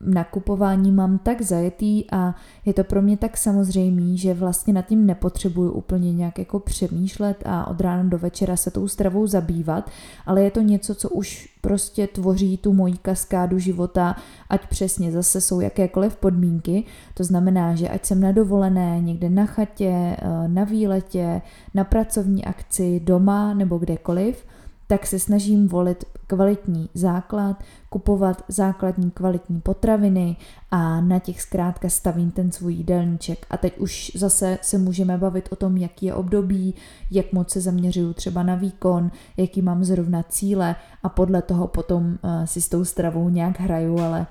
nakupování 0.00 0.92
mám 0.92 1.18
tak 1.18 1.42
zajetý 1.42 2.04
a 2.10 2.34
je 2.64 2.74
to 2.74 2.84
pro 2.84 3.02
mě 3.02 3.16
tak 3.16 3.36
samozřejmý, 3.36 4.18
že 4.18 4.34
vlastně 4.34 4.72
nad 4.72 4.86
tím 4.86 5.06
nepotřebuju 5.06 5.70
úplně 5.70 6.12
nějak 6.12 6.38
jako 6.38 6.58
přemýšlet 6.58 7.42
a 7.46 7.66
od 7.66 7.80
rána 7.80 8.02
do 8.02 8.18
večera 8.18 8.56
se 8.56 8.70
tou 8.70 8.88
stravou 8.88 9.26
zabývat, 9.26 9.90
ale 10.26 10.42
je 10.42 10.50
to 10.50 10.60
něco, 10.60 10.94
co 10.94 11.08
už 11.10 11.54
prostě 11.60 12.06
tvoří 12.06 12.56
tu 12.56 12.72
moji 12.72 12.96
kaskádu 12.96 13.58
života, 13.58 14.16
ať 14.48 14.66
přesně 14.66 15.12
zase 15.12 15.40
jsou 15.40 15.60
jakékoliv 15.60 16.16
podmínky. 16.16 16.84
To 17.14 17.24
znamená, 17.24 17.74
že 17.74 17.88
ať 17.88 18.04
jsem 18.04 18.20
na 18.20 18.32
dovolené, 18.32 19.00
někde 19.00 19.30
na 19.30 19.46
chatě, 19.46 20.16
eh, 20.18 20.48
na 20.48 20.64
výletě, 20.64 21.42
na 21.74 21.84
pracovní 21.84 22.44
akci, 22.44 23.00
doma 23.04 23.54
nebo 23.54 23.78
kdekoliv, 23.78 24.44
tak 24.86 25.06
se 25.06 25.18
snažím 25.18 25.68
volit 25.68 26.04
kvalitní 26.26 26.88
základ, 26.94 27.64
kupovat 27.90 28.44
základní 28.48 29.10
kvalitní 29.10 29.60
potraviny 29.60 30.36
a 30.70 31.00
na 31.00 31.18
těch 31.18 31.42
zkrátka 31.42 31.88
stavím 31.88 32.30
ten 32.30 32.52
svůj 32.52 32.74
jídelníček. 32.74 33.46
A 33.50 33.56
teď 33.56 33.78
už 33.78 34.12
zase 34.14 34.58
se 34.62 34.78
můžeme 34.78 35.18
bavit 35.18 35.48
o 35.52 35.56
tom, 35.56 35.76
jaký 35.76 36.06
je 36.06 36.14
období, 36.14 36.74
jak 37.10 37.32
moc 37.32 37.50
se 37.50 37.60
zaměřuju 37.60 38.12
třeba 38.12 38.42
na 38.42 38.54
výkon, 38.54 39.10
jaký 39.36 39.62
mám 39.62 39.84
zrovna 39.84 40.22
cíle 40.22 40.76
a 41.02 41.08
podle 41.08 41.42
toho 41.42 41.66
potom 41.66 42.06
uh, 42.22 42.44
si 42.44 42.60
s 42.60 42.68
tou 42.68 42.84
stravou 42.84 43.28
nějak 43.28 43.60
hraju, 43.60 43.98
ale 43.98 44.26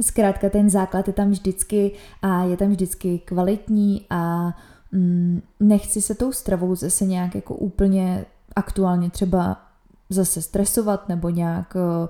zkrátka 0.00 0.48
ten 0.48 0.70
základ 0.70 1.06
je 1.06 1.12
tam 1.12 1.30
vždycky 1.30 1.92
a 2.22 2.44
je 2.44 2.56
tam 2.56 2.68
vždycky 2.68 3.18
kvalitní 3.18 4.06
a 4.10 4.52
mm, 4.92 5.42
nechci 5.60 6.02
se 6.02 6.14
tou 6.14 6.32
stravou 6.32 6.74
zase 6.74 7.04
nějak 7.04 7.34
jako 7.34 7.54
úplně 7.54 8.24
aktuálně 8.56 9.10
třeba 9.10 9.65
zase 10.10 10.42
stresovat 10.42 11.08
nebo 11.08 11.30
nějak 11.30 11.76
eh, 11.76 12.08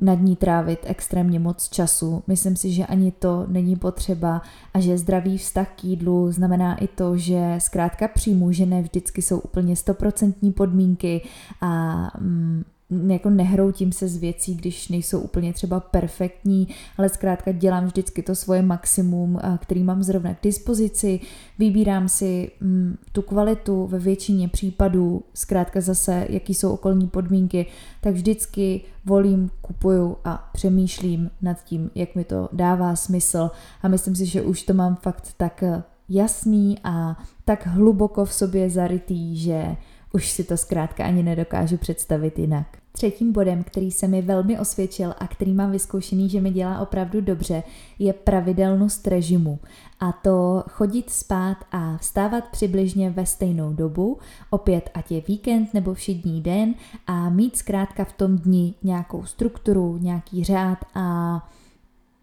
nad 0.00 0.14
ní 0.14 0.36
trávit 0.36 0.78
extrémně 0.84 1.38
moc 1.38 1.68
času. 1.68 2.22
Myslím 2.26 2.56
si, 2.56 2.72
že 2.72 2.86
ani 2.86 3.12
to 3.12 3.46
není 3.48 3.76
potřeba 3.76 4.42
a 4.74 4.80
že 4.80 4.98
zdravý 4.98 5.38
vztah 5.38 5.68
k 5.76 5.84
jídlu 5.84 6.32
znamená 6.32 6.76
i 6.76 6.88
to, 6.88 7.16
že 7.16 7.54
zkrátka 7.58 8.08
přijmu, 8.08 8.52
že 8.52 8.66
ne 8.66 8.82
vždycky 8.82 9.22
jsou 9.22 9.38
úplně 9.38 9.76
stoprocentní 9.76 10.52
podmínky 10.52 11.22
a 11.60 11.94
mm, 12.20 12.64
jako 12.90 13.30
nehroutím 13.30 13.92
se 13.92 14.08
z 14.08 14.16
věcí, 14.16 14.54
když 14.54 14.88
nejsou 14.88 15.20
úplně 15.20 15.52
třeba 15.52 15.80
perfektní, 15.80 16.68
ale 16.98 17.08
zkrátka 17.08 17.52
dělám 17.52 17.86
vždycky 17.86 18.22
to 18.22 18.34
svoje 18.34 18.62
maximum, 18.62 19.38
který 19.60 19.82
mám 19.82 20.02
zrovna 20.02 20.34
k 20.34 20.42
dispozici, 20.42 21.20
vybírám 21.58 22.08
si 22.08 22.50
mm, 22.60 22.96
tu 23.12 23.22
kvalitu 23.22 23.86
ve 23.86 23.98
většině 23.98 24.48
případů, 24.48 25.22
zkrátka 25.34 25.80
zase, 25.80 26.26
jaký 26.28 26.54
jsou 26.54 26.72
okolní 26.72 27.08
podmínky, 27.08 27.66
tak 28.00 28.14
vždycky 28.14 28.80
volím, 29.04 29.50
kupuju 29.60 30.16
a 30.24 30.50
přemýšlím 30.52 31.30
nad 31.42 31.64
tím, 31.64 31.90
jak 31.94 32.14
mi 32.14 32.24
to 32.24 32.48
dává 32.52 32.96
smysl. 32.96 33.50
A 33.82 33.88
myslím 33.88 34.16
si, 34.16 34.26
že 34.26 34.42
už 34.42 34.62
to 34.62 34.74
mám 34.74 34.96
fakt 34.96 35.34
tak 35.36 35.64
jasný 36.08 36.78
a 36.84 37.18
tak 37.44 37.66
hluboko 37.66 38.24
v 38.24 38.32
sobě 38.32 38.70
zarytý, 38.70 39.36
že 39.36 39.76
už 40.14 40.30
si 40.30 40.44
to 40.44 40.56
zkrátka 40.56 41.04
ani 41.04 41.22
nedokážu 41.22 41.76
představit 41.76 42.38
jinak. 42.38 42.66
Třetím 42.92 43.32
bodem, 43.32 43.64
který 43.64 43.90
se 43.90 44.08
mi 44.08 44.22
velmi 44.22 44.58
osvědčil 44.58 45.14
a 45.18 45.26
který 45.26 45.52
mám 45.52 45.70
vyzkoušený, 45.70 46.28
že 46.28 46.40
mi 46.40 46.50
dělá 46.50 46.80
opravdu 46.80 47.20
dobře, 47.20 47.62
je 47.98 48.12
pravidelnost 48.12 49.06
režimu. 49.06 49.58
A 50.00 50.12
to 50.12 50.64
chodit 50.70 51.10
spát 51.10 51.56
a 51.72 51.96
vstávat 51.96 52.44
přibližně 52.48 53.10
ve 53.10 53.26
stejnou 53.26 53.72
dobu, 53.72 54.18
opět 54.50 54.90
ať 54.94 55.10
je 55.10 55.20
víkend 55.28 55.74
nebo 55.74 55.94
všední 55.94 56.40
den 56.40 56.74
a 57.06 57.30
mít 57.30 57.56
zkrátka 57.56 58.04
v 58.04 58.12
tom 58.12 58.38
dni 58.38 58.74
nějakou 58.82 59.24
strukturu, 59.24 59.98
nějaký 59.98 60.44
řád 60.44 60.78
a 60.94 61.48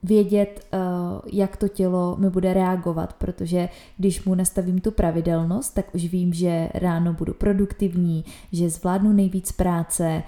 vědět, 0.03 0.67
eh, 0.71 0.77
jak 1.33 1.57
to 1.57 1.67
tělo 1.67 2.15
mi 2.19 2.29
bude 2.29 2.53
reagovat, 2.53 3.13
protože 3.13 3.69
když 3.97 4.23
mu 4.23 4.35
nastavím 4.35 4.81
tu 4.81 4.91
pravidelnost, 4.91 5.73
tak 5.73 5.95
už 5.95 6.05
vím, 6.05 6.33
že 6.33 6.69
ráno 6.73 7.13
budu 7.13 7.33
produktivní, 7.33 8.25
že 8.51 8.69
zvládnu 8.69 9.13
nejvíc 9.13 9.51
práce, 9.51 10.23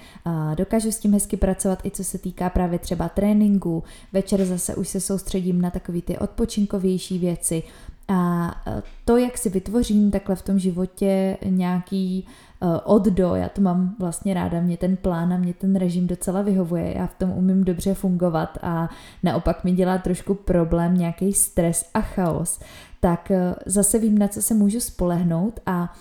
dokážu 0.55 0.91
s 0.91 0.99
tím 0.99 1.13
hezky 1.13 1.37
pracovat 1.37 1.85
i 1.85 1.91
co 1.91 2.03
se 2.03 2.17
týká 2.17 2.49
právě 2.49 2.79
třeba 2.79 3.09
tréninku, 3.09 3.83
večer 4.13 4.45
zase 4.45 4.75
už 4.75 4.87
se 4.87 4.99
soustředím 4.99 5.61
na 5.61 5.71
takové 5.71 6.01
ty 6.01 6.17
odpočinkovější 6.17 7.19
věci, 7.19 7.63
a 8.07 8.51
eh, 8.67 8.83
to, 9.05 9.17
jak 9.17 9.37
si 9.37 9.49
vytvořím 9.49 10.11
takhle 10.11 10.35
v 10.35 10.41
tom 10.41 10.59
životě 10.59 11.37
nějaký 11.45 12.27
Eh, 12.63 12.79
od 12.83 13.05
do, 13.05 13.35
já 13.35 13.49
to 13.49 13.61
mám 13.61 13.95
vlastně 13.99 14.33
ráda, 14.33 14.61
mě 14.61 14.77
ten 14.77 14.97
plán 14.97 15.33
a 15.33 15.37
mě 15.37 15.53
ten 15.53 15.75
režim 15.75 16.07
docela 16.07 16.41
vyhovuje, 16.41 16.97
já 16.97 17.07
v 17.07 17.13
tom 17.13 17.31
umím 17.31 17.63
dobře 17.63 17.93
fungovat 17.93 18.57
a 18.61 18.89
naopak 19.23 19.63
mi 19.63 19.71
dělá 19.71 19.97
trošku 19.97 20.33
problém 20.33 20.97
nějaký 20.97 21.33
stres 21.33 21.89
a 21.93 22.01
chaos, 22.01 22.59
tak 22.99 23.31
eh, 23.31 23.55
zase 23.65 23.99
vím, 23.99 24.17
na 24.17 24.27
co 24.27 24.41
se 24.41 24.53
můžu 24.53 24.79
spolehnout 24.79 25.59
a 25.65 25.93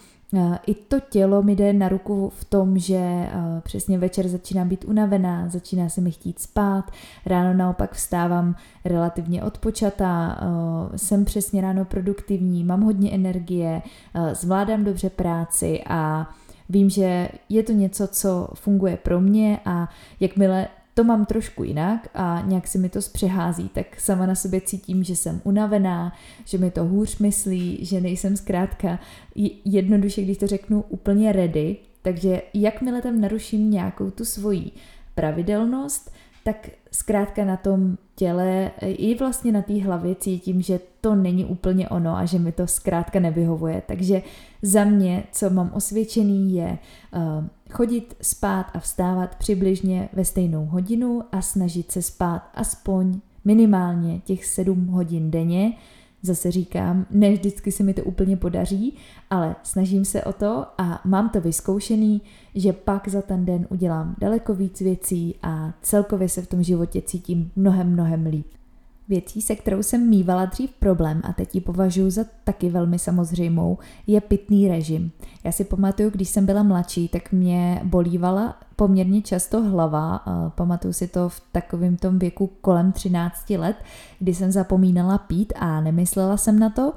i 0.66 0.74
to 0.74 1.00
tělo 1.00 1.42
mi 1.42 1.56
jde 1.56 1.72
na 1.72 1.88
ruku 1.88 2.32
v 2.36 2.44
tom, 2.44 2.78
že 2.78 3.28
přesně 3.62 3.98
večer 3.98 4.28
začínám 4.28 4.68
být 4.68 4.84
unavená, 4.84 5.48
začíná 5.48 5.88
se 5.88 6.00
mi 6.00 6.10
chtít 6.10 6.38
spát, 6.38 6.90
ráno 7.26 7.54
naopak 7.54 7.92
vstávám 7.92 8.54
relativně 8.84 9.42
odpočatá, 9.42 10.40
jsem 10.96 11.24
přesně 11.24 11.60
ráno 11.60 11.84
produktivní, 11.84 12.64
mám 12.64 12.80
hodně 12.80 13.10
energie, 13.10 13.82
zvládám 14.32 14.84
dobře 14.84 15.10
práci 15.10 15.82
a 15.86 16.30
Vím, 16.68 16.90
že 16.90 17.28
je 17.48 17.62
to 17.62 17.72
něco, 17.72 18.06
co 18.06 18.48
funguje 18.54 18.96
pro 18.96 19.20
mě 19.20 19.60
a 19.64 19.88
jakmile 20.20 20.68
to 20.94 21.04
mám 21.04 21.26
trošku 21.26 21.64
jinak 21.64 22.08
a 22.14 22.42
nějak 22.46 22.66
si 22.66 22.78
mi 22.78 22.88
to 22.88 23.02
zpřehází, 23.02 23.68
tak 23.68 24.00
sama 24.00 24.26
na 24.26 24.34
sobě 24.34 24.60
cítím, 24.60 25.04
že 25.04 25.16
jsem 25.16 25.40
unavená, 25.44 26.12
že 26.44 26.58
mi 26.58 26.70
to 26.70 26.84
hůř 26.84 27.18
myslí, 27.18 27.84
že 27.84 28.00
nejsem 28.00 28.36
zkrátka 28.36 28.98
jednoduše, 29.64 30.22
když 30.22 30.38
to 30.38 30.46
řeknu, 30.46 30.84
úplně 30.88 31.32
ready. 31.32 31.76
Takže 32.02 32.42
jakmile 32.54 33.02
tam 33.02 33.20
naruším 33.20 33.70
nějakou 33.70 34.10
tu 34.10 34.24
svoji 34.24 34.70
pravidelnost, 35.14 36.10
tak 36.44 36.68
zkrátka 36.92 37.44
na 37.44 37.56
tom 37.56 37.96
těle 38.16 38.70
i 38.80 39.14
vlastně 39.14 39.52
na 39.52 39.62
té 39.62 39.82
hlavě 39.82 40.14
cítím, 40.14 40.62
že 40.62 40.80
to 41.00 41.14
není 41.14 41.44
úplně 41.44 41.88
ono 41.88 42.16
a 42.16 42.24
že 42.24 42.38
mi 42.38 42.52
to 42.52 42.66
zkrátka 42.66 43.20
nevyhovuje. 43.20 43.82
Takže 43.86 44.22
za 44.62 44.84
mě, 44.84 45.24
co 45.32 45.50
mám 45.50 45.70
osvědčený, 45.74 46.54
je 46.54 46.78
uh, 47.14 47.44
chodit 47.72 48.16
spát 48.22 48.66
a 48.74 48.78
vstávat 48.78 49.34
přibližně 49.34 50.08
ve 50.12 50.24
stejnou 50.24 50.66
hodinu 50.66 51.22
a 51.32 51.42
snažit 51.42 51.92
se 51.92 52.02
spát 52.02 52.50
aspoň 52.54 53.20
minimálně 53.44 54.20
těch 54.20 54.44
7 54.44 54.86
hodin 54.86 55.30
denně, 55.30 55.72
Zase 56.24 56.50
říkám, 56.50 57.06
ne 57.10 57.32
vždycky 57.32 57.72
se 57.72 57.82
mi 57.82 57.94
to 57.94 58.04
úplně 58.04 58.36
podaří, 58.36 58.96
ale 59.30 59.56
snažím 59.62 60.04
se 60.04 60.24
o 60.24 60.32
to 60.32 60.66
a 60.78 61.00
mám 61.04 61.28
to 61.28 61.40
vyzkoušený, 61.40 62.22
že 62.54 62.72
pak 62.72 63.08
za 63.08 63.22
ten 63.22 63.44
den 63.44 63.66
udělám 63.70 64.16
daleko 64.18 64.54
víc 64.54 64.80
věcí 64.80 65.34
a 65.42 65.72
celkově 65.82 66.28
se 66.28 66.42
v 66.42 66.46
tom 66.46 66.62
životě 66.62 67.02
cítím 67.02 67.50
mnohem, 67.56 67.92
mnohem 67.92 68.26
líp. 68.26 68.46
Věcí, 69.12 69.42
se 69.42 69.56
kterou 69.56 69.82
jsem 69.82 70.08
mývala 70.08 70.44
dřív 70.44 70.70
problém 70.78 71.20
a 71.24 71.32
teď 71.32 71.54
ji 71.54 71.60
považuji 71.60 72.10
za 72.10 72.24
taky 72.44 72.70
velmi 72.70 72.98
samozřejmou, 72.98 73.78
je 74.06 74.20
pitný 74.20 74.68
režim. 74.68 75.10
Já 75.44 75.52
si 75.52 75.64
pamatuju, 75.64 76.10
když 76.10 76.28
jsem 76.28 76.46
byla 76.46 76.62
mladší, 76.62 77.08
tak 77.08 77.32
mě 77.32 77.80
bolívala 77.84 78.56
poměrně 78.76 79.22
často 79.22 79.62
hlava. 79.62 80.24
Pamatuju 80.54 80.92
si 80.92 81.08
to 81.08 81.28
v 81.28 81.42
takovém 81.52 81.96
tom 81.96 82.18
věku 82.18 82.50
kolem 82.60 82.92
13 82.92 83.50
let, 83.50 83.76
kdy 84.18 84.34
jsem 84.34 84.52
zapomínala 84.52 85.18
pít 85.18 85.52
a 85.56 85.80
nemyslela 85.80 86.36
jsem 86.36 86.58
na 86.58 86.70
to, 86.70 86.92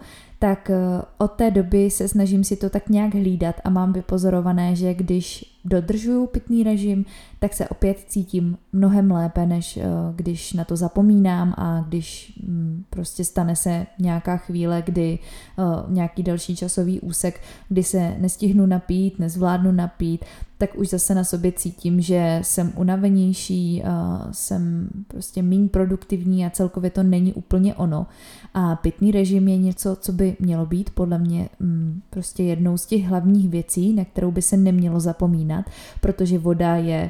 tak 0.45 0.69
eh, 0.69 1.01
od 1.17 1.31
té 1.31 1.51
doby 1.51 1.91
se 1.91 2.07
snažím 2.07 2.43
si 2.43 2.55
to 2.55 2.69
tak 2.69 2.89
nějak 2.89 3.13
hlídat 3.13 3.55
a 3.63 3.69
mám 3.69 3.93
vypozorované, 3.93 4.75
že 4.75 4.93
když 4.93 5.55
dodržuju 5.65 6.27
pitný 6.27 6.63
režim, 6.63 7.05
tak 7.39 7.53
se 7.53 7.67
opět 7.67 7.97
cítím 8.07 8.57
mnohem 8.73 9.11
lépe, 9.11 9.45
než 9.45 9.77
eh, 9.77 9.83
když 10.15 10.53
na 10.53 10.63
to 10.63 10.75
zapomínám 10.75 11.53
a 11.57 11.85
když 11.87 12.39
mm, 12.43 12.83
prostě 12.89 13.23
stane 13.23 13.55
se 13.55 13.85
nějaká 13.99 14.37
chvíle, 14.37 14.83
kdy 14.85 15.19
eh, 15.19 15.63
nějaký 15.87 16.23
další 16.23 16.55
časový 16.55 16.99
úsek, 17.01 17.41
kdy 17.69 17.83
se 17.83 18.15
nestihnu 18.19 18.65
napít, 18.65 19.19
nezvládnu 19.19 19.71
napít, 19.71 20.25
tak 20.57 20.75
už 20.75 20.89
zase 20.89 21.15
na 21.15 21.23
sobě 21.23 21.51
cítím, 21.51 22.01
že 22.01 22.39
jsem 22.43 22.73
unavenější, 22.75 23.83
jsem 24.31 24.89
prostě 25.07 25.41
méně 25.41 25.69
produktivní 25.69 26.45
a 26.45 26.49
celkově 26.49 26.89
to 26.89 27.03
není 27.03 27.33
úplně 27.33 27.75
ono. 27.75 28.07
A 28.53 28.75
pitný 28.75 29.11
režim 29.11 29.47
je 29.47 29.57
něco, 29.57 29.95
co 29.95 30.11
by 30.11 30.37
mělo 30.39 30.65
být 30.65 30.89
podle 30.89 31.17
mě 31.19 31.49
mm, 31.59 32.01
prostě 32.09 32.43
jednou 32.43 32.77
z 32.77 32.85
těch 32.85 33.05
hlavních 33.05 33.49
věcí, 33.49 33.93
na 33.93 34.05
kterou 34.05 34.31
by 34.31 34.41
se 34.41 34.57
nemělo 34.57 34.99
zapomínat, 34.99 35.65
protože 36.01 36.39
voda 36.39 36.75
je 36.75 37.09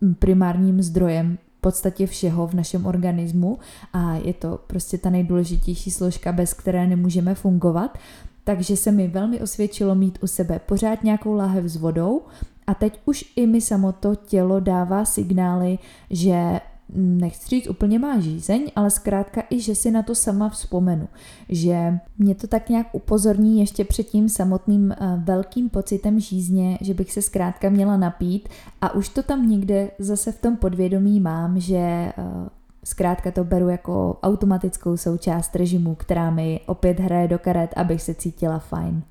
mm, 0.00 0.14
primárním 0.14 0.82
zdrojem 0.82 1.38
v 1.58 1.60
podstatě 1.60 2.06
všeho 2.06 2.46
v 2.46 2.54
našem 2.54 2.86
organismu 2.86 3.58
a 3.92 4.14
je 4.14 4.34
to 4.34 4.60
prostě 4.66 4.98
ta 4.98 5.10
nejdůležitější 5.10 5.90
složka, 5.90 6.32
bez 6.32 6.52
které 6.52 6.86
nemůžeme 6.86 7.34
fungovat. 7.34 7.98
Takže 8.44 8.76
se 8.76 8.92
mi 8.92 9.08
velmi 9.08 9.40
osvědčilo 9.40 9.94
mít 9.94 10.18
u 10.22 10.26
sebe 10.26 10.60
pořád 10.66 11.04
nějakou 11.04 11.34
láhev 11.34 11.64
s 11.64 11.76
vodou 11.76 12.22
a 12.68 12.74
teď 12.74 13.00
už 13.04 13.24
i 13.36 13.46
mi 13.46 13.60
samo 13.60 13.92
to 13.92 14.14
tělo 14.14 14.60
dává 14.60 15.04
signály, 15.04 15.78
že 16.10 16.60
nechci 16.94 17.48
říct 17.48 17.68
úplně 17.68 17.98
má 17.98 18.20
žízeň, 18.20 18.66
ale 18.76 18.90
zkrátka 18.90 19.42
i, 19.50 19.60
že 19.60 19.74
si 19.74 19.90
na 19.90 20.02
to 20.02 20.14
sama 20.14 20.48
vzpomenu. 20.48 21.08
Že 21.48 21.98
mě 22.18 22.34
to 22.34 22.46
tak 22.46 22.68
nějak 22.68 22.86
upozorní 22.92 23.60
ještě 23.60 23.84
před 23.84 24.02
tím 24.02 24.28
samotným 24.28 24.94
uh, 25.00 25.24
velkým 25.24 25.68
pocitem 25.68 26.20
žízně, 26.20 26.78
že 26.80 26.94
bych 26.94 27.12
se 27.12 27.22
zkrátka 27.22 27.70
měla 27.70 27.96
napít 27.96 28.48
a 28.80 28.94
už 28.94 29.08
to 29.08 29.22
tam 29.22 29.48
někde 29.48 29.90
zase 29.98 30.32
v 30.32 30.40
tom 30.40 30.56
podvědomí 30.56 31.20
mám, 31.20 31.60
že 31.60 32.12
uh, 32.18 32.48
Zkrátka 32.84 33.30
to 33.30 33.44
beru 33.44 33.68
jako 33.68 34.18
automatickou 34.22 34.96
součást 34.96 35.56
režimu, 35.56 35.94
která 35.94 36.30
mi 36.30 36.60
opět 36.66 37.00
hraje 37.00 37.28
do 37.28 37.38
karet, 37.38 37.70
abych 37.76 38.02
se 38.02 38.14
cítila 38.14 38.58
fajn. 38.58 39.02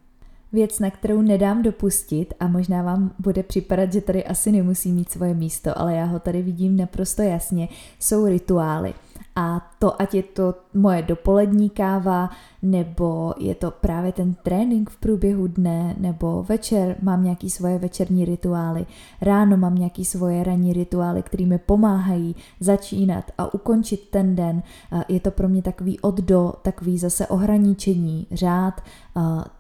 Věc, 0.58 0.80
na 0.80 0.92
kterou 0.92 1.22
nedám 1.22 1.62
dopustit 1.62 2.34
a 2.40 2.48
možná 2.48 2.82
vám 2.82 3.12
bude 3.20 3.44
připadat, 3.44 3.94
že 3.94 4.02
tady 4.02 4.24
asi 4.24 4.52
nemusí 4.52 4.92
mít 4.92 5.12
svoje 5.12 5.34
místo, 5.34 5.80
ale 5.80 5.96
já 5.96 6.06
ho 6.06 6.20
tady 6.20 6.42
vidím 6.42 6.78
naprosto 6.78 7.22
jasně, 7.22 7.70
jsou 8.00 8.26
rituály. 8.26 8.94
A 9.36 9.72
to, 9.80 10.02
ať 10.02 10.14
je 10.14 10.24
to 10.24 10.56
moje 10.78 11.02
dopolední 11.02 11.70
káva, 11.70 12.30
nebo 12.62 13.34
je 13.40 13.56
to 13.56 13.72
právě 13.72 14.12
ten 14.12 14.34
trénink 14.34 14.90
v 14.90 14.98
průběhu 14.98 15.48
dne, 15.48 15.96
nebo 15.98 16.44
večer 16.50 16.96
mám 17.02 17.24
nějaký 17.24 17.50
svoje 17.50 17.80
večerní 17.80 18.26
rituály, 18.26 18.86
ráno 19.22 19.58
mám 19.58 19.76
nějaký 19.76 20.06
svoje 20.06 20.44
ranní 20.44 20.74
rituály, 20.74 21.24
které 21.24 21.46
mi 21.46 21.58
pomáhají 21.58 22.36
začínat 22.60 23.32
a 23.38 23.54
ukončit 23.54 24.10
ten 24.10 24.36
den. 24.36 24.64
Je 25.08 25.20
to 25.20 25.32
pro 25.32 25.50
mě 25.50 25.62
takový 25.62 26.00
od 26.00 26.22
do, 26.22 26.54
takový 26.62 26.98
zase 26.98 27.28
ohraničení, 27.28 28.28
řád, 28.32 28.82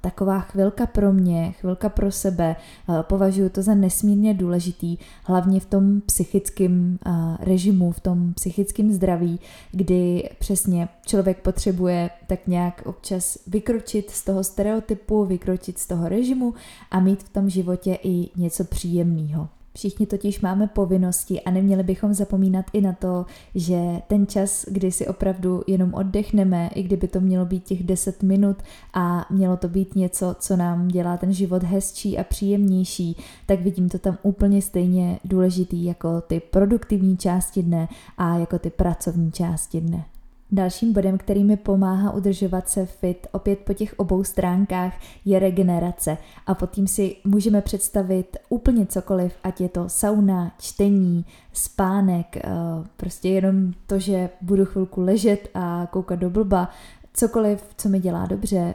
taková 0.01 0.39
chvilka 0.39 0.85
pro 0.85 1.13
mě, 1.13 1.51
chvilka 1.51 1.89
pro 1.89 2.11
sebe. 2.11 2.55
Považuji 3.01 3.49
to 3.49 3.61
za 3.61 3.75
nesmírně 3.75 4.33
důležitý, 4.33 4.97
hlavně 5.23 5.59
v 5.59 5.65
tom 5.65 6.01
psychickém 6.01 6.99
režimu, 7.39 7.91
v 7.91 7.99
tom 7.99 8.33
psychickém 8.33 8.91
zdraví, 8.91 9.39
kdy 9.71 10.29
přesně 10.39 10.89
člověk 11.07 11.41
potřebuje 11.41 12.09
tak 12.27 12.47
nějak 12.47 12.81
občas 12.85 13.37
vykročit 13.47 14.09
z 14.11 14.23
toho 14.23 14.43
stereotypu, 14.43 15.25
vykročit 15.25 15.77
z 15.77 15.87
toho 15.87 16.09
režimu 16.09 16.53
a 16.91 16.99
mít 16.99 17.23
v 17.23 17.29
tom 17.29 17.49
životě 17.49 17.97
i 18.03 18.29
něco 18.35 18.63
příjemného. 18.63 19.47
Všichni 19.77 20.05
totiž 20.05 20.41
máme 20.41 20.67
povinnosti 20.67 21.41
a 21.41 21.51
neměli 21.51 21.83
bychom 21.83 22.13
zapomínat 22.13 22.65
i 22.73 22.81
na 22.81 22.93
to, 22.93 23.25
že 23.55 23.79
ten 24.07 24.27
čas, 24.27 24.65
kdy 24.71 24.91
si 24.91 25.07
opravdu 25.07 25.61
jenom 25.67 25.93
oddechneme, 25.93 26.69
i 26.75 26.83
kdyby 26.83 27.07
to 27.07 27.21
mělo 27.21 27.45
být 27.45 27.63
těch 27.63 27.83
10 27.83 28.23
minut 28.23 28.57
a 28.93 29.25
mělo 29.29 29.57
to 29.57 29.67
být 29.67 29.95
něco, 29.95 30.35
co 30.39 30.55
nám 30.55 30.87
dělá 30.87 31.17
ten 31.17 31.33
život 31.33 31.63
hezčí 31.63 32.17
a 32.17 32.23
příjemnější, 32.23 33.17
tak 33.45 33.61
vidím 33.61 33.89
to 33.89 33.99
tam 33.99 34.17
úplně 34.23 34.61
stejně 34.61 35.19
důležitý 35.25 35.85
jako 35.85 36.21
ty 36.21 36.39
produktivní 36.39 37.17
části 37.17 37.63
dne 37.63 37.87
a 38.17 38.37
jako 38.37 38.59
ty 38.59 38.69
pracovní 38.69 39.31
části 39.31 39.81
dne. 39.81 40.05
Dalším 40.51 40.93
bodem, 40.93 41.17
který 41.17 41.43
mi 41.43 41.57
pomáhá 41.57 42.11
udržovat 42.11 42.69
se 42.69 42.85
fit 42.85 43.27
opět 43.31 43.59
po 43.59 43.73
těch 43.73 43.93
obou 43.97 44.23
stránkách, 44.23 44.93
je 45.25 45.39
regenerace. 45.39 46.17
A 46.45 46.55
pod 46.55 46.71
tím 46.71 46.87
si 46.87 47.15
můžeme 47.23 47.61
představit 47.61 48.37
úplně 48.49 48.85
cokoliv, 48.85 49.33
ať 49.43 49.61
je 49.61 49.69
to 49.69 49.89
sauna, 49.89 50.51
čtení, 50.59 51.25
spánek, 51.53 52.37
eh, 52.37 52.49
prostě 52.97 53.29
jenom 53.29 53.73
to, 53.87 53.99
že 53.99 54.29
budu 54.41 54.65
chvilku 54.65 55.01
ležet 55.01 55.49
a 55.53 55.87
koukat 55.91 56.19
do 56.19 56.29
blba, 56.29 56.69
cokoliv, 57.13 57.63
co 57.77 57.89
mi 57.89 57.99
dělá 57.99 58.25
dobře, 58.25 58.73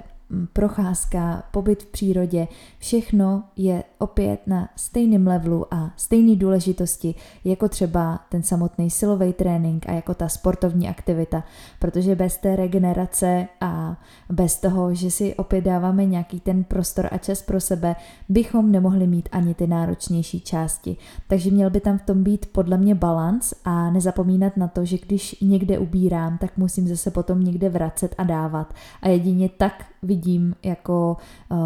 procházka, 0.53 1.43
pobyt 1.51 1.83
v 1.83 1.87
přírodě, 1.87 2.49
všechno 2.79 3.45
je 3.57 3.85
opět 3.99 4.41
na 4.47 4.69
stejném 4.77 5.27
levelu 5.27 5.75
a 5.75 5.91
stejné 5.97 6.37
důležitosti 6.37 7.15
jako 7.45 7.69
třeba 7.69 8.21
ten 8.29 8.43
samotný 8.43 8.91
silový 8.91 9.33
trénink 9.33 9.89
a 9.89 9.93
jako 9.93 10.15
ta 10.15 10.29
sportovní 10.29 10.89
aktivita, 10.89 11.45
protože 11.79 12.15
bez 12.15 12.37
té 12.37 12.57
regenerace 12.57 13.49
a 13.61 14.01
bez 14.31 14.61
toho, 14.61 14.95
že 14.95 15.11
si 15.11 15.35
opět 15.35 15.61
dáváme 15.61 16.05
nějaký 16.05 16.41
ten 16.41 16.65
prostor 16.65 17.09
a 17.13 17.19
čas 17.19 17.43
pro 17.43 17.61
sebe, 17.61 17.97
bychom 18.29 18.73
nemohli 18.73 19.07
mít 19.07 19.29
ani 19.33 19.55
ty 19.55 19.67
náročnější 19.67 20.41
části. 20.41 20.97
Takže 21.29 21.51
měl 21.51 21.71
by 21.71 21.81
tam 21.81 21.99
v 21.99 22.03
tom 22.03 22.23
být 22.23 22.47
podle 22.53 22.79
mě 22.79 22.95
balans 22.95 23.55
a 23.65 23.91
nezapomínat 23.91 24.57
na 24.57 24.69
to, 24.69 24.85
že 24.85 24.99
když 24.99 25.41
někde 25.41 25.79
ubírám, 25.79 26.39
tak 26.39 26.57
musím 26.57 26.89
zase 26.89 27.11
potom 27.11 27.45
někde 27.45 27.69
vracet 27.69 28.15
a 28.19 28.25
dávat. 28.25 28.75
A 29.03 29.09
jedině 29.09 29.49
tak 29.49 29.85
vidím 30.03 30.22
jako 30.63 31.17
uh, 31.51 31.59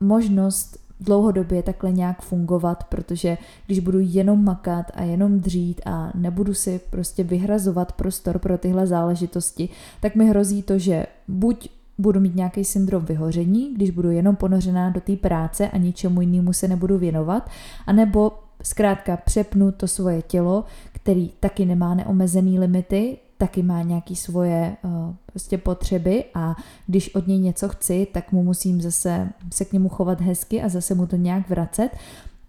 možnost 0.00 0.88
dlouhodobě 1.00 1.62
takhle 1.62 1.92
nějak 1.92 2.22
fungovat, 2.22 2.84
protože 2.84 3.38
když 3.66 3.78
budu 3.78 3.98
jenom 4.02 4.44
makat 4.44 4.86
a 4.94 5.02
jenom 5.02 5.40
dřít 5.40 5.80
a 5.86 6.12
nebudu 6.14 6.54
si 6.54 6.80
prostě 6.90 7.24
vyhrazovat 7.24 7.92
prostor 7.92 8.38
pro 8.38 8.58
tyhle 8.58 8.86
záležitosti, 8.86 9.68
tak 10.00 10.14
mi 10.14 10.26
hrozí 10.26 10.62
to, 10.62 10.78
že 10.78 11.06
buď 11.28 11.68
budu 11.98 12.20
mít 12.20 12.34
nějaký 12.34 12.64
syndrom 12.64 13.04
vyhoření, 13.04 13.74
když 13.74 13.90
budu 13.90 14.10
jenom 14.10 14.36
ponořená 14.36 14.90
do 14.90 15.00
té 15.00 15.16
práce 15.16 15.68
a 15.68 15.76
ničemu 15.76 16.20
jinému 16.20 16.52
se 16.52 16.68
nebudu 16.68 16.98
věnovat, 16.98 17.50
anebo 17.86 18.32
zkrátka 18.62 19.16
přepnu 19.16 19.72
to 19.72 19.88
svoje 19.88 20.22
tělo, 20.22 20.64
který 20.92 21.30
taky 21.40 21.64
nemá 21.64 21.94
neomezený 21.94 22.58
limity, 22.58 23.16
taky 23.38 23.62
má 23.62 23.82
nějaký 23.82 24.16
svoje 24.16 24.76
uh, 24.82 25.14
prostě 25.26 25.58
potřeby 25.58 26.24
a 26.34 26.56
když 26.86 27.14
od 27.14 27.26
něj 27.26 27.38
něco 27.38 27.68
chci, 27.68 28.06
tak 28.12 28.32
mu 28.32 28.42
musím 28.42 28.80
zase 28.80 29.28
se 29.52 29.64
k 29.64 29.72
němu 29.72 29.88
chovat 29.88 30.20
hezky 30.20 30.62
a 30.62 30.68
zase 30.68 30.94
mu 30.94 31.06
to 31.06 31.16
nějak 31.16 31.48
vracet. 31.48 31.90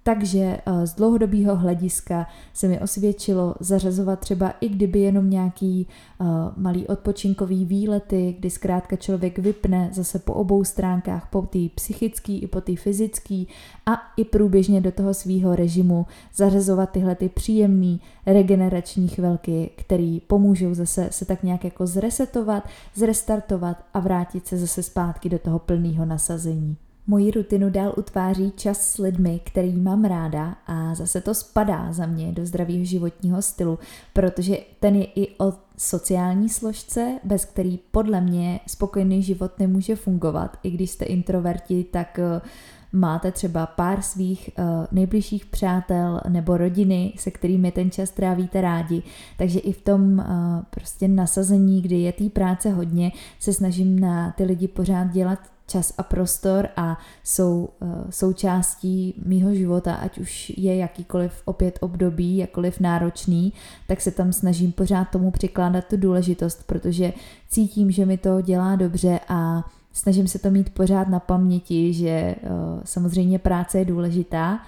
Takže 0.09 0.39
eh, 0.65 0.87
z 0.87 0.93
dlouhodobého 0.93 1.55
hlediska 1.55 2.27
se 2.53 2.67
mi 2.67 2.79
osvědčilo 2.79 3.55
zařazovat 3.59 4.19
třeba 4.19 4.53
i 4.61 4.69
kdyby 4.69 4.99
jenom 4.99 5.29
nějaký 5.29 5.87
uh, 6.19 6.27
malý 6.57 6.87
odpočinkový 6.87 7.65
výlety, 7.65 8.35
kdy 8.39 8.49
zkrátka 8.49 8.95
člověk 8.95 9.39
vypne 9.39 9.89
zase 9.93 10.19
po 10.19 10.33
obou 10.33 10.63
stránkách, 10.63 11.27
po 11.31 11.41
té 11.41 11.59
psychický 11.75 12.39
i 12.39 12.47
po 12.47 12.61
té 12.61 12.75
fyzický 12.75 13.47
a 13.85 13.93
i 14.17 14.25
průběžně 14.25 14.81
do 14.81 14.91
toho 14.91 15.13
svýho 15.13 15.55
režimu 15.55 16.05
zařazovat 16.35 16.91
tyhle 16.91 17.15
ty 17.15 17.29
příjemné 17.29 17.97
regenerační 18.25 19.07
chvilky, 19.07 19.69
které 19.75 20.17
pomůžou 20.27 20.73
zase 20.73 21.07
se 21.11 21.25
tak 21.25 21.43
nějak 21.43 21.63
jako 21.63 21.87
zresetovat, 21.87 22.67
zrestartovat 22.95 23.77
a 23.93 23.99
vrátit 23.99 24.47
se 24.47 24.57
zase 24.57 24.83
zpátky 24.83 25.29
do 25.29 25.39
toho 25.39 25.59
plného 25.59 26.05
nasazení. 26.05 26.77
Moji 27.09 27.31
rutinu 27.31 27.69
dál 27.69 27.93
utváří 27.97 28.53
čas 28.55 28.91
s 28.91 28.97
lidmi, 28.97 29.39
který 29.45 29.71
mám 29.75 30.05
ráda 30.05 30.55
a 30.67 30.95
zase 30.95 31.21
to 31.21 31.33
spadá 31.33 31.93
za 31.93 32.05
mě 32.05 32.31
do 32.31 32.45
zdravého 32.45 32.85
životního 32.85 33.41
stylu, 33.41 33.79
protože 34.13 34.57
ten 34.79 34.95
je 34.95 35.05
i 35.05 35.27
o 35.37 35.53
sociální 35.77 36.49
složce, 36.49 37.19
bez 37.23 37.45
který 37.45 37.79
podle 37.91 38.21
mě 38.21 38.59
spokojený 38.67 39.23
život 39.23 39.59
nemůže 39.59 39.95
fungovat. 39.95 40.57
I 40.63 40.71
když 40.71 40.91
jste 40.91 41.05
introverti, 41.05 41.83
tak 41.91 42.19
eh, 42.19 42.41
máte 42.93 43.31
třeba 43.31 43.65
pár 43.65 44.01
svých 44.01 44.49
uh, 44.57 44.65
nejbližších 44.91 45.45
přátel 45.45 46.21
nebo 46.29 46.57
rodiny, 46.57 47.13
se 47.17 47.31
kterými 47.31 47.71
ten 47.71 47.91
čas 47.91 48.11
trávíte 48.11 48.61
rádi. 48.61 49.03
Takže 49.37 49.59
i 49.59 49.71
v 49.71 49.81
tom 49.81 50.19
uh, 50.19 50.25
prostě 50.69 51.07
nasazení, 51.07 51.81
kdy 51.81 51.95
je 51.95 52.13
té 52.13 52.29
práce 52.29 52.69
hodně, 52.69 53.11
se 53.39 53.53
snažím 53.53 53.99
na 53.99 54.31
ty 54.31 54.43
lidi 54.43 54.67
pořád 54.67 55.07
dělat 55.07 55.39
čas 55.69 55.93
a 55.97 56.03
prostor 56.03 56.67
a 56.75 56.97
jsou 57.23 57.69
uh, 57.79 57.89
součástí 58.09 59.13
mýho 59.25 59.55
života, 59.55 59.95
ať 59.95 60.17
už 60.17 60.53
je 60.57 60.75
jakýkoliv 60.75 61.41
opět 61.45 61.79
období, 61.81 62.37
jakoliv 62.37 62.79
náročný, 62.79 63.53
tak 63.87 64.01
se 64.01 64.11
tam 64.11 64.33
snažím 64.33 64.71
pořád 64.71 65.03
tomu 65.05 65.31
přikládat 65.31 65.85
tu 65.85 65.97
důležitost, 65.97 66.63
protože 66.65 67.13
cítím, 67.49 67.91
že 67.91 68.05
mi 68.05 68.17
to 68.17 68.41
dělá 68.41 68.75
dobře 68.75 69.19
a 69.29 69.63
snažím 69.93 70.27
se 70.27 70.39
to 70.39 70.51
mít 70.51 70.69
pořád 70.69 71.07
na 71.07 71.19
paměti, 71.19 71.93
že 71.93 72.35
samozřejmě 72.83 73.39
práce 73.39 73.79
je 73.79 73.85
důležitá, 73.85 74.59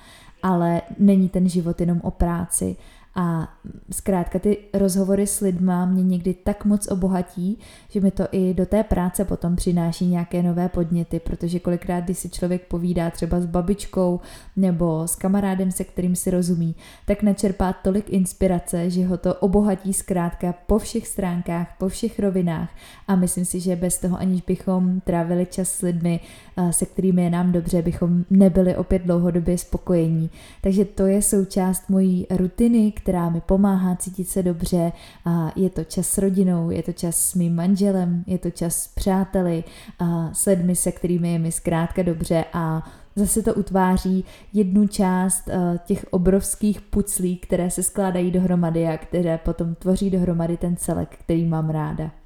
ale 0.43 0.81
není 0.99 1.29
ten 1.29 1.49
život 1.49 1.81
jenom 1.81 2.01
o 2.03 2.11
práci 2.11 2.75
a 3.15 3.47
zkrátka 3.91 4.39
ty 4.39 4.57
rozhovory 4.73 5.27
s 5.27 5.39
lidma 5.39 5.85
mě 5.85 6.03
někdy 6.03 6.33
tak 6.33 6.65
moc 6.65 6.87
obohatí, 6.87 7.59
že 7.89 8.01
mi 8.01 8.11
to 8.11 8.27
i 8.31 8.53
do 8.53 8.65
té 8.65 8.83
práce 8.83 9.25
potom 9.25 9.55
přináší 9.55 10.07
nějaké 10.07 10.43
nové 10.43 10.69
podněty, 10.69 11.19
protože 11.19 11.59
kolikrát, 11.59 11.99
když 11.99 12.17
si 12.17 12.29
člověk 12.29 12.67
povídá 12.67 13.09
třeba 13.09 13.39
s 13.39 13.45
babičkou 13.45 14.19
nebo 14.55 15.07
s 15.07 15.15
kamarádem, 15.15 15.71
se 15.71 15.83
kterým 15.83 16.15
si 16.15 16.31
rozumí, 16.31 16.75
tak 17.05 17.23
načerpá 17.23 17.73
tolik 17.73 18.09
inspirace, 18.09 18.89
že 18.89 19.05
ho 19.05 19.17
to 19.17 19.35
obohatí 19.35 19.93
zkrátka 19.93 20.53
po 20.67 20.79
všech 20.79 21.07
stránkách, 21.07 21.75
po 21.77 21.87
všech 21.87 22.19
rovinách 22.19 22.69
a 23.07 23.15
myslím 23.15 23.45
si, 23.45 23.59
že 23.59 23.75
bez 23.75 23.97
toho, 23.97 24.17
aniž 24.17 24.41
bychom 24.41 25.01
trávili 25.01 25.45
čas 25.45 25.69
s 25.69 25.81
lidmi, 25.81 26.19
eh, 26.57 26.73
se 26.73 26.85
kterými 26.85 27.23
je 27.23 27.29
nám 27.29 27.51
dobře, 27.51 27.81
bychom 27.81 28.25
nebyli 28.29 28.75
opět 28.75 29.01
dlouhodobě 29.01 29.57
spokojení. 29.57 30.29
Takže 30.61 30.85
to 30.85 31.05
je 31.05 31.21
součást 31.21 31.89
mojí 31.89 32.27
rutiny, 32.29 32.91
která 33.01 33.29
mi 33.29 33.41
pomáhá 33.41 33.95
cítit 33.95 34.29
se 34.29 34.43
dobře. 34.43 34.91
A 35.25 35.51
je 35.55 35.69
to 35.69 35.83
čas 35.83 36.07
s 36.07 36.17
rodinou, 36.17 36.69
je 36.69 36.83
to 36.83 36.91
čas 36.91 37.15
s 37.15 37.35
mým 37.35 37.55
manželem, 37.55 38.23
je 38.27 38.37
to 38.37 38.51
čas 38.51 38.75
s 38.75 38.87
přáteli, 38.87 39.63
a 39.99 40.29
s 40.33 40.45
lidmi, 40.45 40.75
se 40.75 40.91
kterými 40.91 41.33
je 41.33 41.39
mi 41.39 41.51
zkrátka 41.51 42.03
dobře 42.03 42.45
a 42.53 42.83
zase 43.15 43.41
to 43.41 43.53
utváří 43.53 44.25
jednu 44.53 44.87
část 44.87 45.47
uh, 45.47 45.77
těch 45.85 46.05
obrovských 46.09 46.81
puclí, 46.81 47.37
které 47.37 47.69
se 47.69 47.83
skládají 47.83 48.31
dohromady 48.31 48.87
a 48.87 48.97
které 48.97 49.37
potom 49.37 49.75
tvoří 49.75 50.09
dohromady 50.09 50.57
ten 50.57 50.75
celek, 50.75 51.17
který 51.19 51.45
mám 51.45 51.69
ráda. 51.69 52.20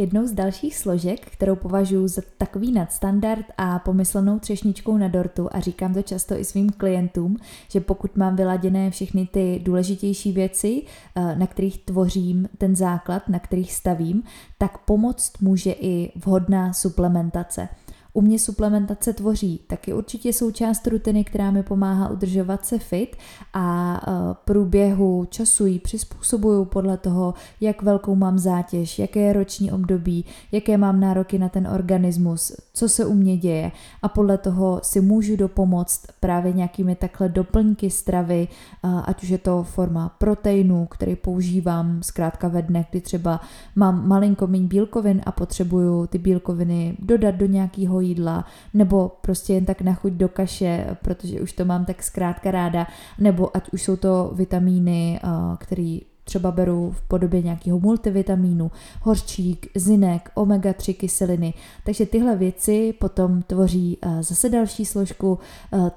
Jednou 0.00 0.26
z 0.26 0.32
dalších 0.32 0.76
složek, 0.76 1.20
kterou 1.26 1.56
považuji 1.56 2.08
za 2.08 2.22
takový 2.38 2.72
nadstandard 2.72 3.46
a 3.58 3.78
pomyslenou 3.78 4.38
třešničkou 4.38 4.96
na 4.96 5.08
dortu 5.08 5.48
a 5.52 5.60
říkám 5.60 5.94
to 5.94 6.02
často 6.02 6.34
i 6.34 6.44
svým 6.44 6.70
klientům, 6.70 7.36
že 7.68 7.80
pokud 7.80 8.16
mám 8.16 8.36
vyladěné 8.36 8.90
všechny 8.90 9.26
ty 9.26 9.60
důležitější 9.62 10.32
věci, 10.32 10.82
eh, 11.14 11.36
na 11.36 11.46
kterých 11.46 11.78
tvořím 11.78 12.48
ten 12.58 12.76
základ, 12.76 13.28
na 13.28 13.38
kterých 13.38 13.72
stavím, 13.72 14.22
tak 14.58 14.78
pomoct 14.78 15.40
může 15.40 15.72
i 15.72 16.12
vhodná 16.16 16.72
suplementace 16.72 17.68
u 18.12 18.20
mě 18.20 18.38
suplementace 18.38 19.12
tvoří 19.12 19.60
taky 19.66 19.92
určitě 19.92 20.32
součást 20.32 20.86
rutiny, 20.86 21.24
která 21.24 21.50
mi 21.50 21.62
pomáhá 21.62 22.08
udržovat 22.08 22.66
se 22.66 22.78
fit 22.78 23.16
a 23.54 23.96
e, 23.96 24.34
průběhu 24.44 25.26
času 25.30 25.66
ji 25.66 25.78
přizpůsobuju 25.78 26.64
podle 26.64 26.96
toho, 26.96 27.34
jak 27.60 27.82
velkou 27.82 28.14
mám 28.14 28.38
zátěž, 28.38 28.98
jaké 28.98 29.20
je 29.20 29.32
roční 29.32 29.72
období, 29.72 30.24
jaké 30.52 30.78
mám 30.78 31.00
nároky 31.00 31.38
na 31.38 31.48
ten 31.48 31.66
organismus, 31.66 32.52
co 32.74 32.88
se 32.88 33.06
u 33.06 33.14
mě 33.14 33.36
děje. 33.36 33.72
A 34.02 34.08
podle 34.08 34.38
toho 34.38 34.80
si 34.82 35.00
můžu 35.00 35.36
dopomoct 35.36 36.06
právě 36.20 36.52
nějakými 36.52 36.94
takhle 36.94 37.28
doplňky 37.28 37.90
stravy, 37.90 38.48
e, 38.84 38.88
ať 39.04 39.22
už 39.22 39.28
je 39.28 39.38
to 39.38 39.62
forma 39.62 40.08
proteinu, 40.18 40.86
který 40.86 41.16
používám 41.16 42.02
zkrátka 42.02 42.48
ve 42.48 42.62
dne, 42.62 42.86
kdy 42.90 43.00
třeba 43.00 43.40
mám 43.76 44.08
malinko 44.08 44.46
méně 44.46 44.66
bílkovin 44.66 45.22
a 45.26 45.32
potřebuju 45.32 46.06
ty 46.06 46.18
bílkoviny 46.18 46.96
dodat 46.98 47.34
do 47.34 47.46
nějakého 47.46 47.99
jídla, 48.00 48.44
nebo 48.74 49.12
prostě 49.20 49.52
jen 49.52 49.64
tak 49.64 49.80
na 49.80 49.94
chuť 49.94 50.12
do 50.12 50.28
kaše, 50.28 50.96
protože 51.02 51.40
už 51.40 51.52
to 51.52 51.64
mám 51.64 51.84
tak 51.84 52.02
zkrátka 52.02 52.50
ráda, 52.50 52.86
nebo 53.18 53.56
ať 53.56 53.68
už 53.72 53.82
jsou 53.82 53.96
to 53.96 54.32
vitamíny, 54.34 55.20
které 55.58 55.98
třeba 56.24 56.50
beru 56.50 56.90
v 56.90 57.02
podobě 57.08 57.42
nějakého 57.42 57.80
multivitamínu, 57.80 58.70
horčík, 59.02 59.66
zinek, 59.74 60.30
omega-3 60.34 60.94
kyseliny. 60.94 61.54
Takže 61.84 62.06
tyhle 62.06 62.36
věci 62.36 62.94
potom 63.00 63.42
tvoří 63.42 63.98
zase 64.20 64.48
další 64.48 64.84
složku 64.84 65.38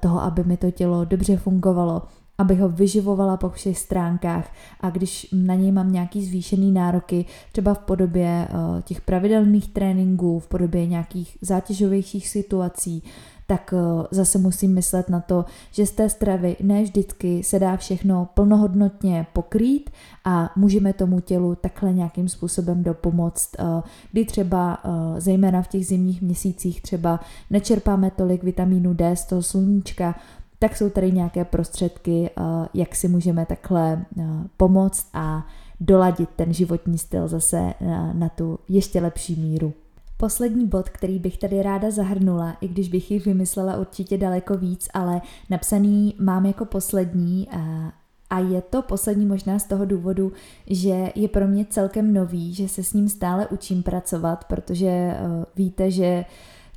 toho, 0.00 0.22
aby 0.22 0.44
mi 0.44 0.56
to 0.56 0.70
tělo 0.70 1.04
dobře 1.04 1.36
fungovalo 1.36 2.02
abych 2.38 2.60
ho 2.60 2.68
vyživovala 2.68 3.36
po 3.36 3.48
všech 3.48 3.78
stránkách. 3.78 4.52
A 4.80 4.90
když 4.90 5.28
na 5.32 5.54
něj 5.54 5.72
mám 5.72 5.92
nějaký 5.92 6.24
zvýšený 6.24 6.72
nároky, 6.72 7.24
třeba 7.52 7.74
v 7.74 7.78
podobě 7.78 8.48
uh, 8.50 8.80
těch 8.80 9.00
pravidelných 9.00 9.68
tréninků, 9.68 10.38
v 10.38 10.46
podobě 10.46 10.86
nějakých 10.86 11.38
zátěžovějších 11.40 12.28
situací, 12.28 13.02
tak 13.46 13.74
uh, 13.76 14.04
zase 14.10 14.38
musím 14.38 14.74
myslet 14.74 15.08
na 15.08 15.20
to, 15.20 15.44
že 15.72 15.86
z 15.86 15.90
té 15.90 16.08
stravy 16.08 16.56
ne 16.62 16.82
vždycky 16.82 17.42
se 17.42 17.58
dá 17.58 17.76
všechno 17.76 18.28
plnohodnotně 18.34 19.26
pokrýt 19.32 19.90
a 20.24 20.50
můžeme 20.56 20.92
tomu 20.92 21.20
tělu 21.20 21.54
takhle 21.54 21.92
nějakým 21.92 22.28
způsobem 22.28 22.82
dopomoct, 22.82 23.56
uh, 23.58 23.82
kdy 24.12 24.24
třeba 24.24 24.78
zejména 25.18 25.62
v 25.62 25.68
těch 25.68 25.86
zimních 25.86 26.22
měsících 26.22 26.82
třeba 26.82 27.20
nečerpáme 27.50 28.10
tolik 28.10 28.42
vitamínu 28.42 28.94
D 28.94 29.16
z 29.16 29.24
toho 29.24 29.42
sluníčka, 29.42 30.14
tak 30.64 30.76
jsou 30.76 30.90
tady 30.90 31.12
nějaké 31.12 31.44
prostředky, 31.44 32.30
eh, 32.30 32.42
jak 32.74 32.94
si 32.94 33.08
můžeme 33.08 33.46
takhle 33.46 34.04
eh, 34.18 34.24
pomoct 34.56 35.06
a 35.14 35.46
doladit 35.80 36.30
ten 36.36 36.52
životní 36.52 36.98
styl 36.98 37.28
zase 37.28 37.58
eh, 37.58 37.86
na 38.12 38.28
tu 38.28 38.58
ještě 38.68 39.00
lepší 39.00 39.36
míru. 39.36 39.72
Poslední 40.16 40.66
bod, 40.66 40.88
který 40.88 41.18
bych 41.18 41.38
tady 41.38 41.62
ráda 41.62 41.90
zahrnula, 41.90 42.56
i 42.60 42.68
když 42.68 42.88
bych 42.88 43.10
jich 43.10 43.26
vymyslela 43.26 43.76
určitě 43.76 44.18
daleko 44.18 44.56
víc, 44.56 44.88
ale 44.94 45.20
napsaný 45.50 46.14
mám 46.18 46.46
jako 46.46 46.64
poslední 46.64 47.48
a 48.30 48.38
je 48.38 48.62
to 48.62 48.82
poslední 48.82 49.26
možná 49.26 49.58
z 49.58 49.66
toho 49.66 49.84
důvodu, 49.84 50.32
že 50.66 51.12
je 51.14 51.28
pro 51.28 51.46
mě 51.48 51.66
celkem 51.70 52.14
nový, 52.14 52.54
že 52.54 52.68
se 52.68 52.84
s 52.84 52.92
ním 52.92 53.08
stále 53.08 53.46
učím 53.46 53.82
pracovat, 53.82 54.44
protože 54.44 55.16
víte, 55.56 55.90
že 55.90 56.24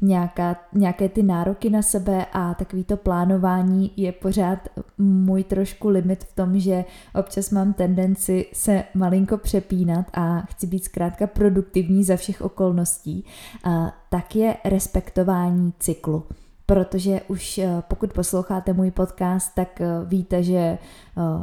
nějaká, 0.02 0.56
nějaké 0.74 1.10
ty 1.10 1.24
nároky 1.24 1.70
na 1.70 1.82
sebe 1.82 2.26
a 2.34 2.54
takový 2.54 2.84
to 2.84 2.98
plánování 2.98 3.92
je 3.98 4.12
pořád 4.12 4.60
můj 4.98 5.44
trošku 5.44 5.90
limit 5.90 6.24
v 6.24 6.36
tom, 6.36 6.60
že 6.60 6.86
občas 7.16 7.50
mám 7.50 7.74
tendenci 7.74 8.46
se 8.54 8.84
malinko 8.94 9.38
přepínat 9.38 10.06
a 10.14 10.42
chci 10.42 10.68
být 10.68 10.84
zkrátka 10.86 11.28
produktivní 11.28 12.04
za 12.04 12.16
všech 12.16 12.42
okolností, 12.42 13.26
a 13.64 13.94
tak 14.10 14.36
je 14.36 14.58
respektování 14.66 15.74
cyklu 15.80 16.24
protože 16.68 17.22
už 17.28 17.58
eh, 17.58 17.84
pokud 17.88 18.14
posloucháte 18.14 18.74
můj 18.74 18.92
podcast, 18.92 19.56
tak 19.56 19.82
eh, 19.82 19.88
víte, 20.06 20.44
že 20.44 20.58
eh, 20.58 20.78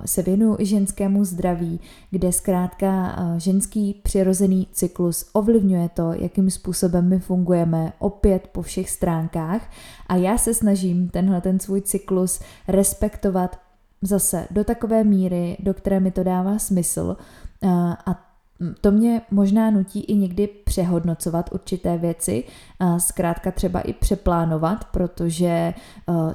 se 0.04 0.22
věnuju 0.22 0.56
ženskému 0.60 1.24
zdraví, 1.24 1.80
kde 2.10 2.32
zkrátka 2.32 3.16
ženský 3.36 4.00
přirozený 4.02 4.68
cyklus 4.72 5.30
ovlivňuje 5.32 5.88
to, 5.88 6.12
jakým 6.12 6.50
způsobem 6.50 7.08
my 7.08 7.18
fungujeme 7.18 7.92
opět 7.98 8.48
po 8.52 8.62
všech 8.62 8.90
stránkách. 8.90 9.70
A 10.06 10.16
já 10.16 10.38
se 10.38 10.54
snažím 10.54 11.08
tenhle 11.08 11.40
ten 11.40 11.60
svůj 11.60 11.80
cyklus 11.80 12.40
respektovat 12.68 13.58
zase 14.02 14.46
do 14.50 14.64
takové 14.64 15.04
míry, 15.04 15.56
do 15.60 15.74
které 15.74 16.00
mi 16.00 16.10
to 16.10 16.22
dává 16.24 16.58
smysl. 16.58 17.16
A 18.06 18.33
to 18.80 18.90
mě 18.90 19.20
možná 19.30 19.70
nutí 19.70 20.00
i 20.00 20.14
někdy 20.14 20.46
přehodnocovat 20.46 21.50
určité 21.52 21.98
věci, 21.98 22.44
zkrátka 22.98 23.50
třeba 23.50 23.80
i 23.80 23.92
přeplánovat, 23.92 24.84
protože 24.84 25.46
e, 25.46 25.74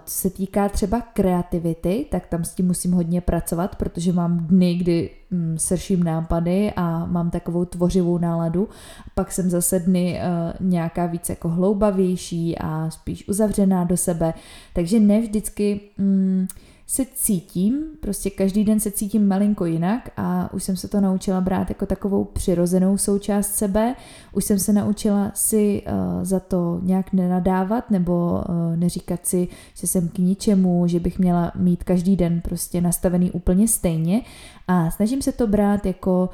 co 0.05 0.13
se 0.13 0.29
týká 0.29 0.69
třeba 0.69 1.01
kreativity, 1.01 2.05
tak 2.11 2.27
tam 2.27 2.43
s 2.43 2.53
tím 2.53 2.67
musím 2.67 2.91
hodně 2.91 3.21
pracovat, 3.21 3.75
protože 3.75 4.13
mám 4.13 4.37
dny, 4.37 4.75
kdy 4.75 5.09
mm, 5.31 5.57
srším 5.57 6.03
nápady 6.03 6.73
a 6.75 7.05
mám 7.05 7.31
takovou 7.31 7.65
tvořivou 7.65 8.17
náladu. 8.17 8.69
Pak 9.15 9.31
jsem 9.31 9.49
zase 9.49 9.79
dny 9.79 10.19
e, 10.19 10.53
nějaká 10.59 11.05
víc 11.05 11.29
jako 11.29 11.49
hloubavější 11.49 12.57
a 12.57 12.89
spíš 12.89 13.27
uzavřená 13.27 13.83
do 13.83 13.97
sebe, 13.97 14.33
takže 14.73 14.99
ne 14.99 15.21
vždycky... 15.21 15.79
Mm, 15.97 16.47
se 16.91 17.05
cítím, 17.15 17.83
prostě 17.99 18.29
každý 18.29 18.63
den 18.63 18.79
se 18.79 18.91
cítím 18.91 19.27
malinko 19.27 19.65
jinak 19.65 20.09
a 20.17 20.53
už 20.53 20.63
jsem 20.63 20.77
se 20.77 20.87
to 20.87 21.01
naučila 21.01 21.41
brát 21.41 21.69
jako 21.69 21.85
takovou 21.85 22.23
přirozenou 22.23 22.97
součást 22.97 23.55
sebe. 23.55 23.95
Už 24.33 24.45
jsem 24.45 24.59
se 24.59 24.73
naučila 24.73 25.31
si 25.35 25.81
uh, 25.81 26.23
za 26.23 26.39
to 26.39 26.79
nějak 26.83 27.13
nenadávat 27.13 27.91
nebo 27.91 28.43
uh, 28.49 28.75
neříkat 28.75 29.27
si, 29.27 29.47
že 29.73 29.87
jsem 29.87 30.07
k 30.07 30.17
ničemu, 30.17 30.87
že 30.87 30.99
bych 30.99 31.19
měla 31.19 31.51
mít 31.55 31.83
každý 31.83 32.15
den 32.15 32.41
prostě 32.41 32.81
nastavený 32.81 33.31
úplně 33.31 33.67
stejně 33.67 34.21
a 34.67 34.91
snažím 34.91 35.21
se 35.21 35.31
to 35.31 35.47
brát 35.47 35.85
jako 35.85 36.29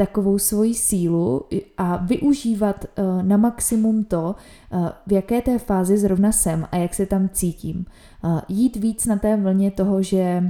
takovou 0.00 0.38
svoji 0.38 0.74
sílu 0.74 1.42
a 1.76 1.96
využívat 1.96 2.84
uh, 2.84 3.22
na 3.22 3.36
maximum 3.36 4.04
to, 4.04 4.34
uh, 4.72 4.88
v 5.06 5.12
jaké 5.12 5.42
té 5.42 5.58
fázi 5.58 5.98
zrovna 5.98 6.32
jsem 6.32 6.68
a 6.72 6.76
jak 6.76 6.94
se 6.94 7.06
tam 7.06 7.28
cítím. 7.28 7.86
Uh, 8.24 8.40
jít 8.48 8.76
víc 8.76 9.06
na 9.06 9.16
té 9.16 9.36
vlně 9.36 9.70
toho, 9.70 10.02
že 10.02 10.42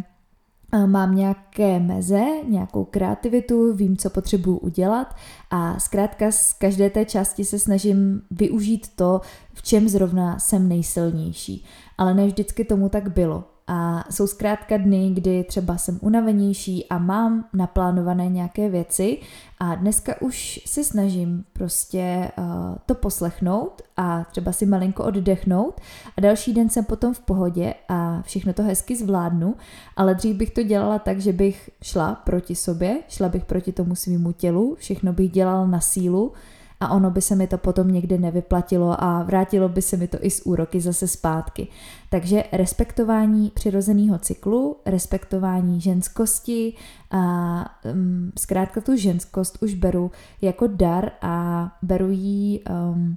mám 0.86 1.16
nějaké 1.16 1.78
meze, 1.78 2.24
nějakou 2.48 2.84
kreativitu, 2.84 3.72
vím, 3.72 3.96
co 3.96 4.10
potřebuju 4.10 4.56
udělat 4.56 5.16
a 5.50 5.78
zkrátka 5.78 6.30
z 6.30 6.52
každé 6.52 6.90
té 6.90 7.04
části 7.04 7.44
se 7.44 7.58
snažím 7.58 8.22
využít 8.30 8.88
to, 8.96 9.20
v 9.54 9.62
čem 9.62 9.88
zrovna 9.88 10.38
jsem 10.38 10.68
nejsilnější. 10.68 11.64
Ale 11.98 12.14
ne 12.14 12.26
vždycky 12.26 12.64
tomu 12.64 12.88
tak 12.88 13.12
bylo. 13.12 13.44
A 13.68 14.04
jsou 14.10 14.26
zkrátka 14.26 14.76
dny, 14.76 15.10
kdy 15.10 15.44
třeba 15.44 15.76
jsem 15.76 15.98
unavenější 16.02 16.88
a 16.88 16.98
mám 16.98 17.44
naplánované 17.52 18.28
nějaké 18.28 18.68
věci. 18.68 19.18
A 19.60 19.74
dneska 19.74 20.22
už 20.22 20.60
se 20.66 20.84
snažím 20.84 21.44
prostě 21.52 22.30
uh, 22.38 22.44
to 22.86 22.94
poslechnout 22.94 23.82
a 23.96 24.24
třeba 24.24 24.52
si 24.52 24.66
malinko 24.66 25.04
oddechnout. 25.04 25.80
A 26.16 26.20
další 26.20 26.54
den 26.54 26.68
jsem 26.68 26.84
potom 26.84 27.14
v 27.14 27.20
pohodě 27.20 27.74
a 27.88 28.22
všechno 28.22 28.52
to 28.52 28.62
hezky 28.62 28.96
zvládnu, 28.96 29.56
ale 29.96 30.14
dřív 30.14 30.36
bych 30.36 30.50
to 30.50 30.62
dělala 30.62 30.98
tak, 30.98 31.20
že 31.20 31.32
bych 31.32 31.70
šla 31.82 32.14
proti 32.14 32.54
sobě, 32.54 32.98
šla 33.08 33.28
bych 33.28 33.44
proti 33.44 33.72
tomu 33.72 33.94
svýmu 33.94 34.32
tělu, 34.32 34.76
všechno 34.78 35.12
bych 35.12 35.30
dělala 35.30 35.66
na 35.66 35.80
sílu, 35.80 36.32
a 36.80 36.88
ono 36.94 37.10
by 37.10 37.22
se 37.22 37.36
mi 37.36 37.46
to 37.46 37.58
potom 37.58 37.88
někdy 37.88 38.18
nevyplatilo 38.18 39.04
a 39.04 39.22
vrátilo 39.22 39.68
by 39.68 39.82
se 39.82 39.96
mi 39.96 40.08
to 40.08 40.18
i 40.20 40.30
z 40.30 40.42
úroky 40.44 40.80
zase 40.80 41.08
zpátky. 41.08 41.68
Takže 42.10 42.44
respektování 42.52 43.50
přirozeného 43.54 44.18
cyklu, 44.18 44.76
respektování 44.86 45.80
ženskosti 45.80 46.74
a 47.10 47.64
um, 47.92 48.32
zkrátka 48.38 48.80
tu 48.80 48.96
ženskost 48.96 49.62
už 49.62 49.74
beru 49.74 50.10
jako 50.42 50.66
dar 50.66 51.10
a 51.22 51.68
beru 51.82 52.10
ji 52.10 52.60
um, 52.60 53.16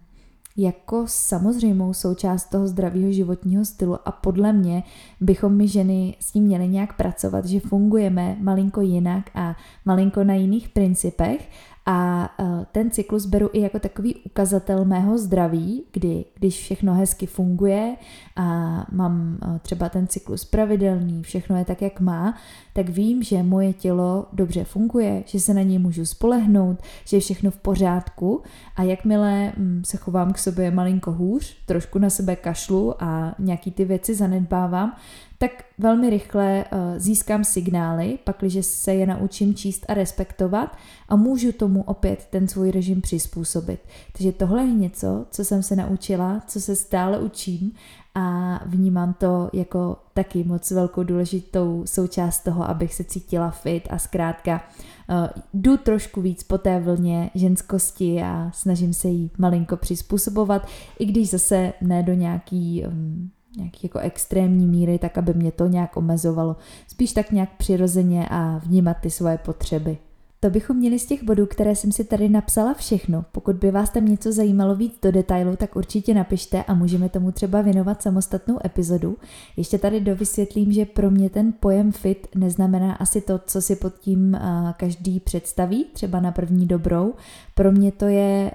jako 0.58 1.04
samozřejmou 1.08 1.94
součást 1.94 2.50
toho 2.50 2.68
zdravého 2.68 3.12
životního 3.12 3.66
stylu 3.66 3.98
a 4.06 4.12
podle 4.12 4.54
mě 4.54 4.84
bychom 5.22 5.58
my 5.58 5.68
ženy 5.68 6.16
s 6.20 6.32
tím 6.32 6.44
měli 6.44 6.68
nějak 6.68 6.98
pracovat, 6.98 7.46
že 7.46 7.60
fungujeme 7.60 8.38
malinko 8.42 8.82
jinak 8.82 9.30
a 9.36 9.56
malinko 9.86 10.24
na 10.24 10.34
jiných 10.34 10.70
principech 10.70 11.50
a 11.86 12.30
e, 12.40 12.66
ten 12.72 12.92
cyklus 12.92 13.26
beru 13.26 13.50
i 13.54 13.62
jako 13.62 13.80
takový 13.80 14.16
ukazatel 14.16 14.86
mého 14.86 15.18
zdraví, 15.18 15.84
kdy 15.92 16.26
když 16.36 16.60
všechno 16.60 16.94
hezky 16.94 17.26
funguje 17.26 17.96
a 18.36 18.46
mám 18.92 19.38
e, 19.56 19.60
třeba 19.60 19.90
ten 19.90 20.08
cyklus 20.08 20.46
pravidelný, 20.46 21.24
všechno 21.24 21.58
je 21.58 21.66
tak, 21.66 21.82
jak 21.82 22.00
má, 22.00 22.38
tak 22.74 22.90
vím, 22.90 23.24
že 23.24 23.44
moje 23.44 23.74
tělo 23.74 24.26
dobře 24.34 24.64
funguje, 24.64 25.24
že 25.26 25.40
se 25.40 25.54
na 25.54 25.62
něj 25.62 25.80
můžu 25.80 26.06
spolehnout, 26.06 26.82
že 27.06 27.18
je 27.18 27.22
všechno 27.22 27.52
v 27.52 27.58
pořádku. 27.58 28.42
A 28.76 28.84
jakmile 28.84 29.54
mm, 29.58 29.82
se 29.86 29.98
chovám 29.98 30.34
k 30.34 30.38
sobě 30.38 30.72
malinko 30.72 31.12
hůř, 31.12 31.58
trošku 31.66 32.00
na 32.00 32.10
sebe 32.10 32.36
kašlu 32.36 33.04
a 33.04 33.36
nějaký 33.40 33.72
ty 33.72 33.86
věci 33.86 34.16
zanedbávám, 34.16 34.96
tak 35.42 35.66
velmi 35.78 36.10
rychle 36.10 36.66
uh, 36.72 36.80
získám 36.98 37.44
signály, 37.44 38.20
pakliže 38.24 38.64
se 38.64 38.94
je 38.94 39.08
naučím 39.08 39.56
číst 39.56 39.86
a 39.90 39.94
respektovat 39.94 40.78
a 41.10 41.16
můžu 41.16 41.52
tomu 41.52 41.84
opět 41.84 42.28
ten 42.30 42.48
svůj 42.48 42.72
režim 42.72 43.02
přizpůsobit. 43.02 43.80
Takže 44.18 44.32
tohle 44.32 44.64
je 44.64 44.74
něco, 44.74 45.26
co 45.32 45.46
jsem 45.46 45.64
se 45.64 45.76
naučila, 45.76 46.42
co 46.48 46.62
se 46.62 46.76
stále 46.76 47.20
učím 47.20 47.72
a 48.16 48.60
vnímám 48.66 49.14
to 49.14 49.50
jako 49.54 49.98
taky 50.14 50.44
moc 50.44 50.72
velkou 50.72 51.04
důležitou 51.04 51.84
součást 51.86 52.44
toho, 52.44 52.70
abych 52.70 52.94
se 52.94 53.04
cítila 53.04 53.52
fit 53.52 53.88
a 53.90 53.98
zkrátka 53.98 54.64
uh, 55.10 55.16
jdu 55.54 55.78
trošku 55.78 56.22
víc 56.22 56.44
po 56.44 56.58
té 56.58 56.80
vlně 56.80 57.30
ženskosti 57.36 58.22
a 58.22 58.52
snažím 58.54 58.94
se 58.94 59.08
jí 59.08 59.32
malinko 59.38 59.78
přizpůsobovat, 59.78 60.68
i 61.00 61.06
když 61.06 61.30
zase 61.30 61.74
ne 61.82 62.04
do 62.04 62.14
nějaký 62.14 62.84
um, 62.88 63.32
nějaký 63.58 63.80
jako 63.84 64.00
extrémní 64.00 64.68
míry, 64.68 65.00
tak 65.00 65.18
aby 65.18 65.34
mě 65.34 65.52
to 65.52 65.68
nějak 65.68 65.98
omezovalo. 65.98 66.56
Spíš 66.88 67.14
tak 67.14 67.32
nějak 67.32 67.50
přirozeně 67.58 68.28
a 68.30 68.58
vnímat 68.58 68.98
ty 69.02 69.10
svoje 69.10 69.38
potřeby. 69.38 69.98
To 70.44 70.50
bychom 70.50 70.78
měli 70.78 71.00
z 71.00 71.06
těch 71.06 71.24
bodů, 71.24 71.46
které 71.46 71.76
jsem 71.76 71.92
si 71.92 72.04
tady 72.04 72.30
napsala 72.30 72.74
všechno. 72.74 73.26
Pokud 73.32 73.56
by 73.56 73.72
vás 73.72 73.90
tam 73.90 74.06
něco 74.06 74.32
zajímalo 74.32 74.76
víc 74.76 74.94
do 75.02 75.12
detailu, 75.12 75.56
tak 75.56 75.76
určitě 75.76 76.14
napište 76.14 76.64
a 76.64 76.74
můžeme 76.74 77.10
tomu 77.10 77.32
třeba 77.32 77.62
věnovat 77.62 78.02
samostatnou 78.02 78.60
epizodu. 78.66 79.18
Ještě 79.58 79.78
tady 79.78 80.00
dovysvětlím, 80.00 80.72
že 80.72 80.86
pro 80.86 81.12
mě 81.12 81.30
ten 81.30 81.54
pojem 81.60 81.92
fit 81.92 82.28
neznamená 82.36 82.94
asi 82.94 83.22
to, 83.22 83.40
co 83.46 83.62
si 83.62 83.76
pod 83.76 83.94
tím 83.94 84.38
každý 84.78 85.20
představí, 85.20 85.86
třeba 85.94 86.20
na 86.20 86.32
první 86.32 86.66
dobrou. 86.66 87.14
Pro 87.56 87.72
mě 87.72 87.92
to 87.92 88.06
je 88.06 88.52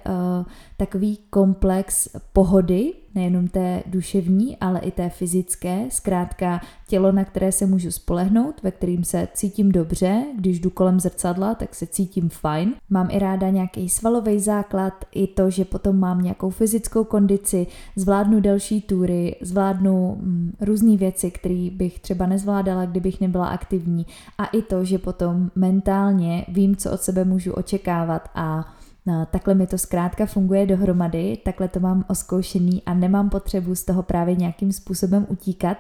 takový 0.77 1.19
komplex 1.31 2.09
pohody, 2.33 2.93
nejenom 3.17 3.49
té 3.49 3.83
duševní, 3.87 4.57
ale 4.57 4.81
i 4.81 4.91
té 4.91 5.09
fyzické, 5.09 5.87
zkrátka 5.89 6.61
tělo, 6.89 7.13
na 7.13 7.25
které 7.25 7.53
se 7.53 7.67
můžu 7.67 7.91
spolehnout, 7.91 8.63
ve 8.63 8.71
kterým 8.71 9.05
se 9.05 9.29
cítím 9.35 9.73
dobře, 9.73 10.25
když 10.39 10.61
jdu 10.61 10.71
kolem 10.71 11.01
zrcadla, 11.01 11.55
tak 11.55 11.75
se 11.75 11.87
cítím 11.87 12.29
fajn. 12.29 12.75
Mám 12.91 13.09
i 13.11 13.19
ráda 13.19 13.51
nějaký 13.51 13.89
svalový 13.89 14.41
základ, 14.41 15.05
i 15.13 15.27
to, 15.27 15.51
že 15.51 15.65
potom 15.65 15.99
mám 15.99 16.23
nějakou 16.23 16.51
fyzickou 16.51 17.05
kondici, 17.05 17.67
zvládnu 17.97 18.41
delší 18.41 18.83
tury, 18.83 19.37
zvládnu 19.41 20.17
mm, 20.21 20.53
různé 20.61 20.97
věci, 20.97 21.31
které 21.31 21.69
bych 21.73 22.01
třeba 22.01 22.27
nezvládala, 22.27 22.85
kdybych 22.85 23.21
nebyla 23.21 23.47
aktivní 23.47 24.07
a 24.39 24.47
i 24.47 24.63
to, 24.63 24.85
že 24.85 24.99
potom 24.99 25.51
mentálně 25.55 26.45
vím, 26.49 26.77
co 26.77 26.93
od 26.93 27.03
sebe 27.03 27.25
můžu 27.25 27.53
očekávat 27.53 28.29
a 28.35 28.76
No, 29.07 29.27
takhle 29.31 29.55
mi 29.55 29.67
to 29.67 29.79
zkrátka 29.79 30.27
funguje 30.27 30.67
dohromady, 30.67 31.39
takhle 31.45 31.69
to 31.69 31.81
mám 31.81 32.05
oskoušený 32.09 32.83
a 32.87 32.95
nemám 32.95 33.31
potřebu 33.31 33.75
z 33.75 33.85
toho 33.85 34.03
právě 34.03 34.35
nějakým 34.35 34.73
způsobem 34.73 35.27
utíkat. 35.29 35.79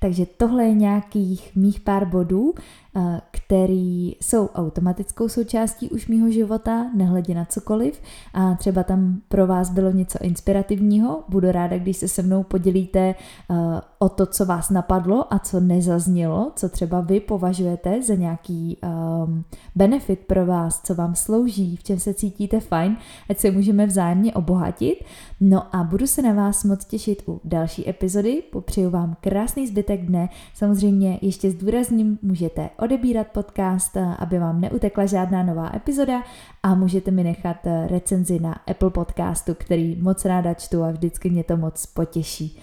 Takže 0.00 0.26
tohle 0.26 0.64
je 0.64 0.74
nějakých 0.74 1.56
mých 1.56 1.80
pár 1.80 2.06
bodů, 2.06 2.54
Eh, 2.98 3.20
který 3.30 4.16
jsou 4.20 4.48
automatickou 4.48 5.28
součástí 5.28 5.90
už 5.90 6.08
mýho 6.08 6.30
života, 6.30 6.86
nehledě 6.94 7.34
na 7.34 7.44
cokoliv 7.44 8.00
a 8.34 8.54
třeba 8.54 8.82
tam 8.82 9.20
pro 9.28 9.46
vás 9.46 9.70
bylo 9.70 9.90
něco 9.90 10.18
inspirativního. 10.22 11.24
Budu 11.28 11.52
ráda, 11.52 11.78
když 11.78 11.96
se 11.96 12.08
se 12.08 12.22
mnou 12.22 12.42
podělíte 12.42 13.00
eh, 13.00 13.54
o 13.98 14.08
to, 14.08 14.26
co 14.26 14.46
vás 14.46 14.70
napadlo 14.70 15.34
a 15.34 15.38
co 15.38 15.60
nezaznělo, 15.60 16.52
co 16.56 16.68
třeba 16.68 17.00
vy 17.00 17.20
považujete 17.20 18.02
za 18.02 18.14
nějaký 18.14 18.78
um, 18.82 19.44
benefit 19.74 20.20
pro 20.26 20.46
vás, 20.46 20.82
co 20.82 20.94
vám 20.94 21.14
slouží, 21.14 21.76
v 21.76 21.82
čem 21.82 21.98
se 21.98 22.14
cítíte 22.14 22.60
fajn, 22.60 22.96
ať 23.30 23.38
se 23.38 23.50
můžeme 23.50 23.86
vzájemně 23.86 24.34
obohatit. 24.34 25.04
No 25.40 25.76
a 25.76 25.84
budu 25.84 26.06
se 26.06 26.22
na 26.22 26.32
vás 26.32 26.64
moc 26.64 26.84
těšit 26.84 27.22
u 27.26 27.40
další 27.44 27.88
epizody, 27.88 28.42
popřeju 28.52 28.90
vám 28.90 29.16
krásný 29.20 29.66
zbytek 29.66 30.00
dne, 30.00 30.28
samozřejmě 30.54 31.18
ještě 31.22 31.50
zdůrazním, 31.50 32.18
můžete 32.22 32.70
odebírat 32.78 33.26
podcast, 33.26 33.96
aby 34.18 34.38
vám 34.38 34.60
neutekla 34.60 35.06
žádná 35.06 35.42
nová 35.42 35.76
epizoda 35.76 36.22
a 36.62 36.74
můžete 36.74 37.10
mi 37.10 37.24
nechat 37.24 37.56
eh, 37.66 37.86
recenzi 37.90 38.40
na 38.40 38.52
Apple 38.52 38.90
podcastu, 38.90 39.54
který 39.54 39.96
moc 39.96 40.24
ráda 40.24 40.54
čtu 40.54 40.82
a 40.82 40.90
vždycky 40.90 41.30
mě 41.30 41.44
to 41.44 41.56
moc 41.56 41.86
potěší. 41.86 42.58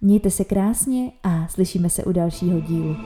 Mějte 0.00 0.30
se 0.30 0.44
krásně 0.44 1.12
a 1.22 1.48
slyšíme 1.48 1.90
se 1.90 2.04
u 2.04 2.12
dalšího 2.12 2.60
dílu. 2.60 2.96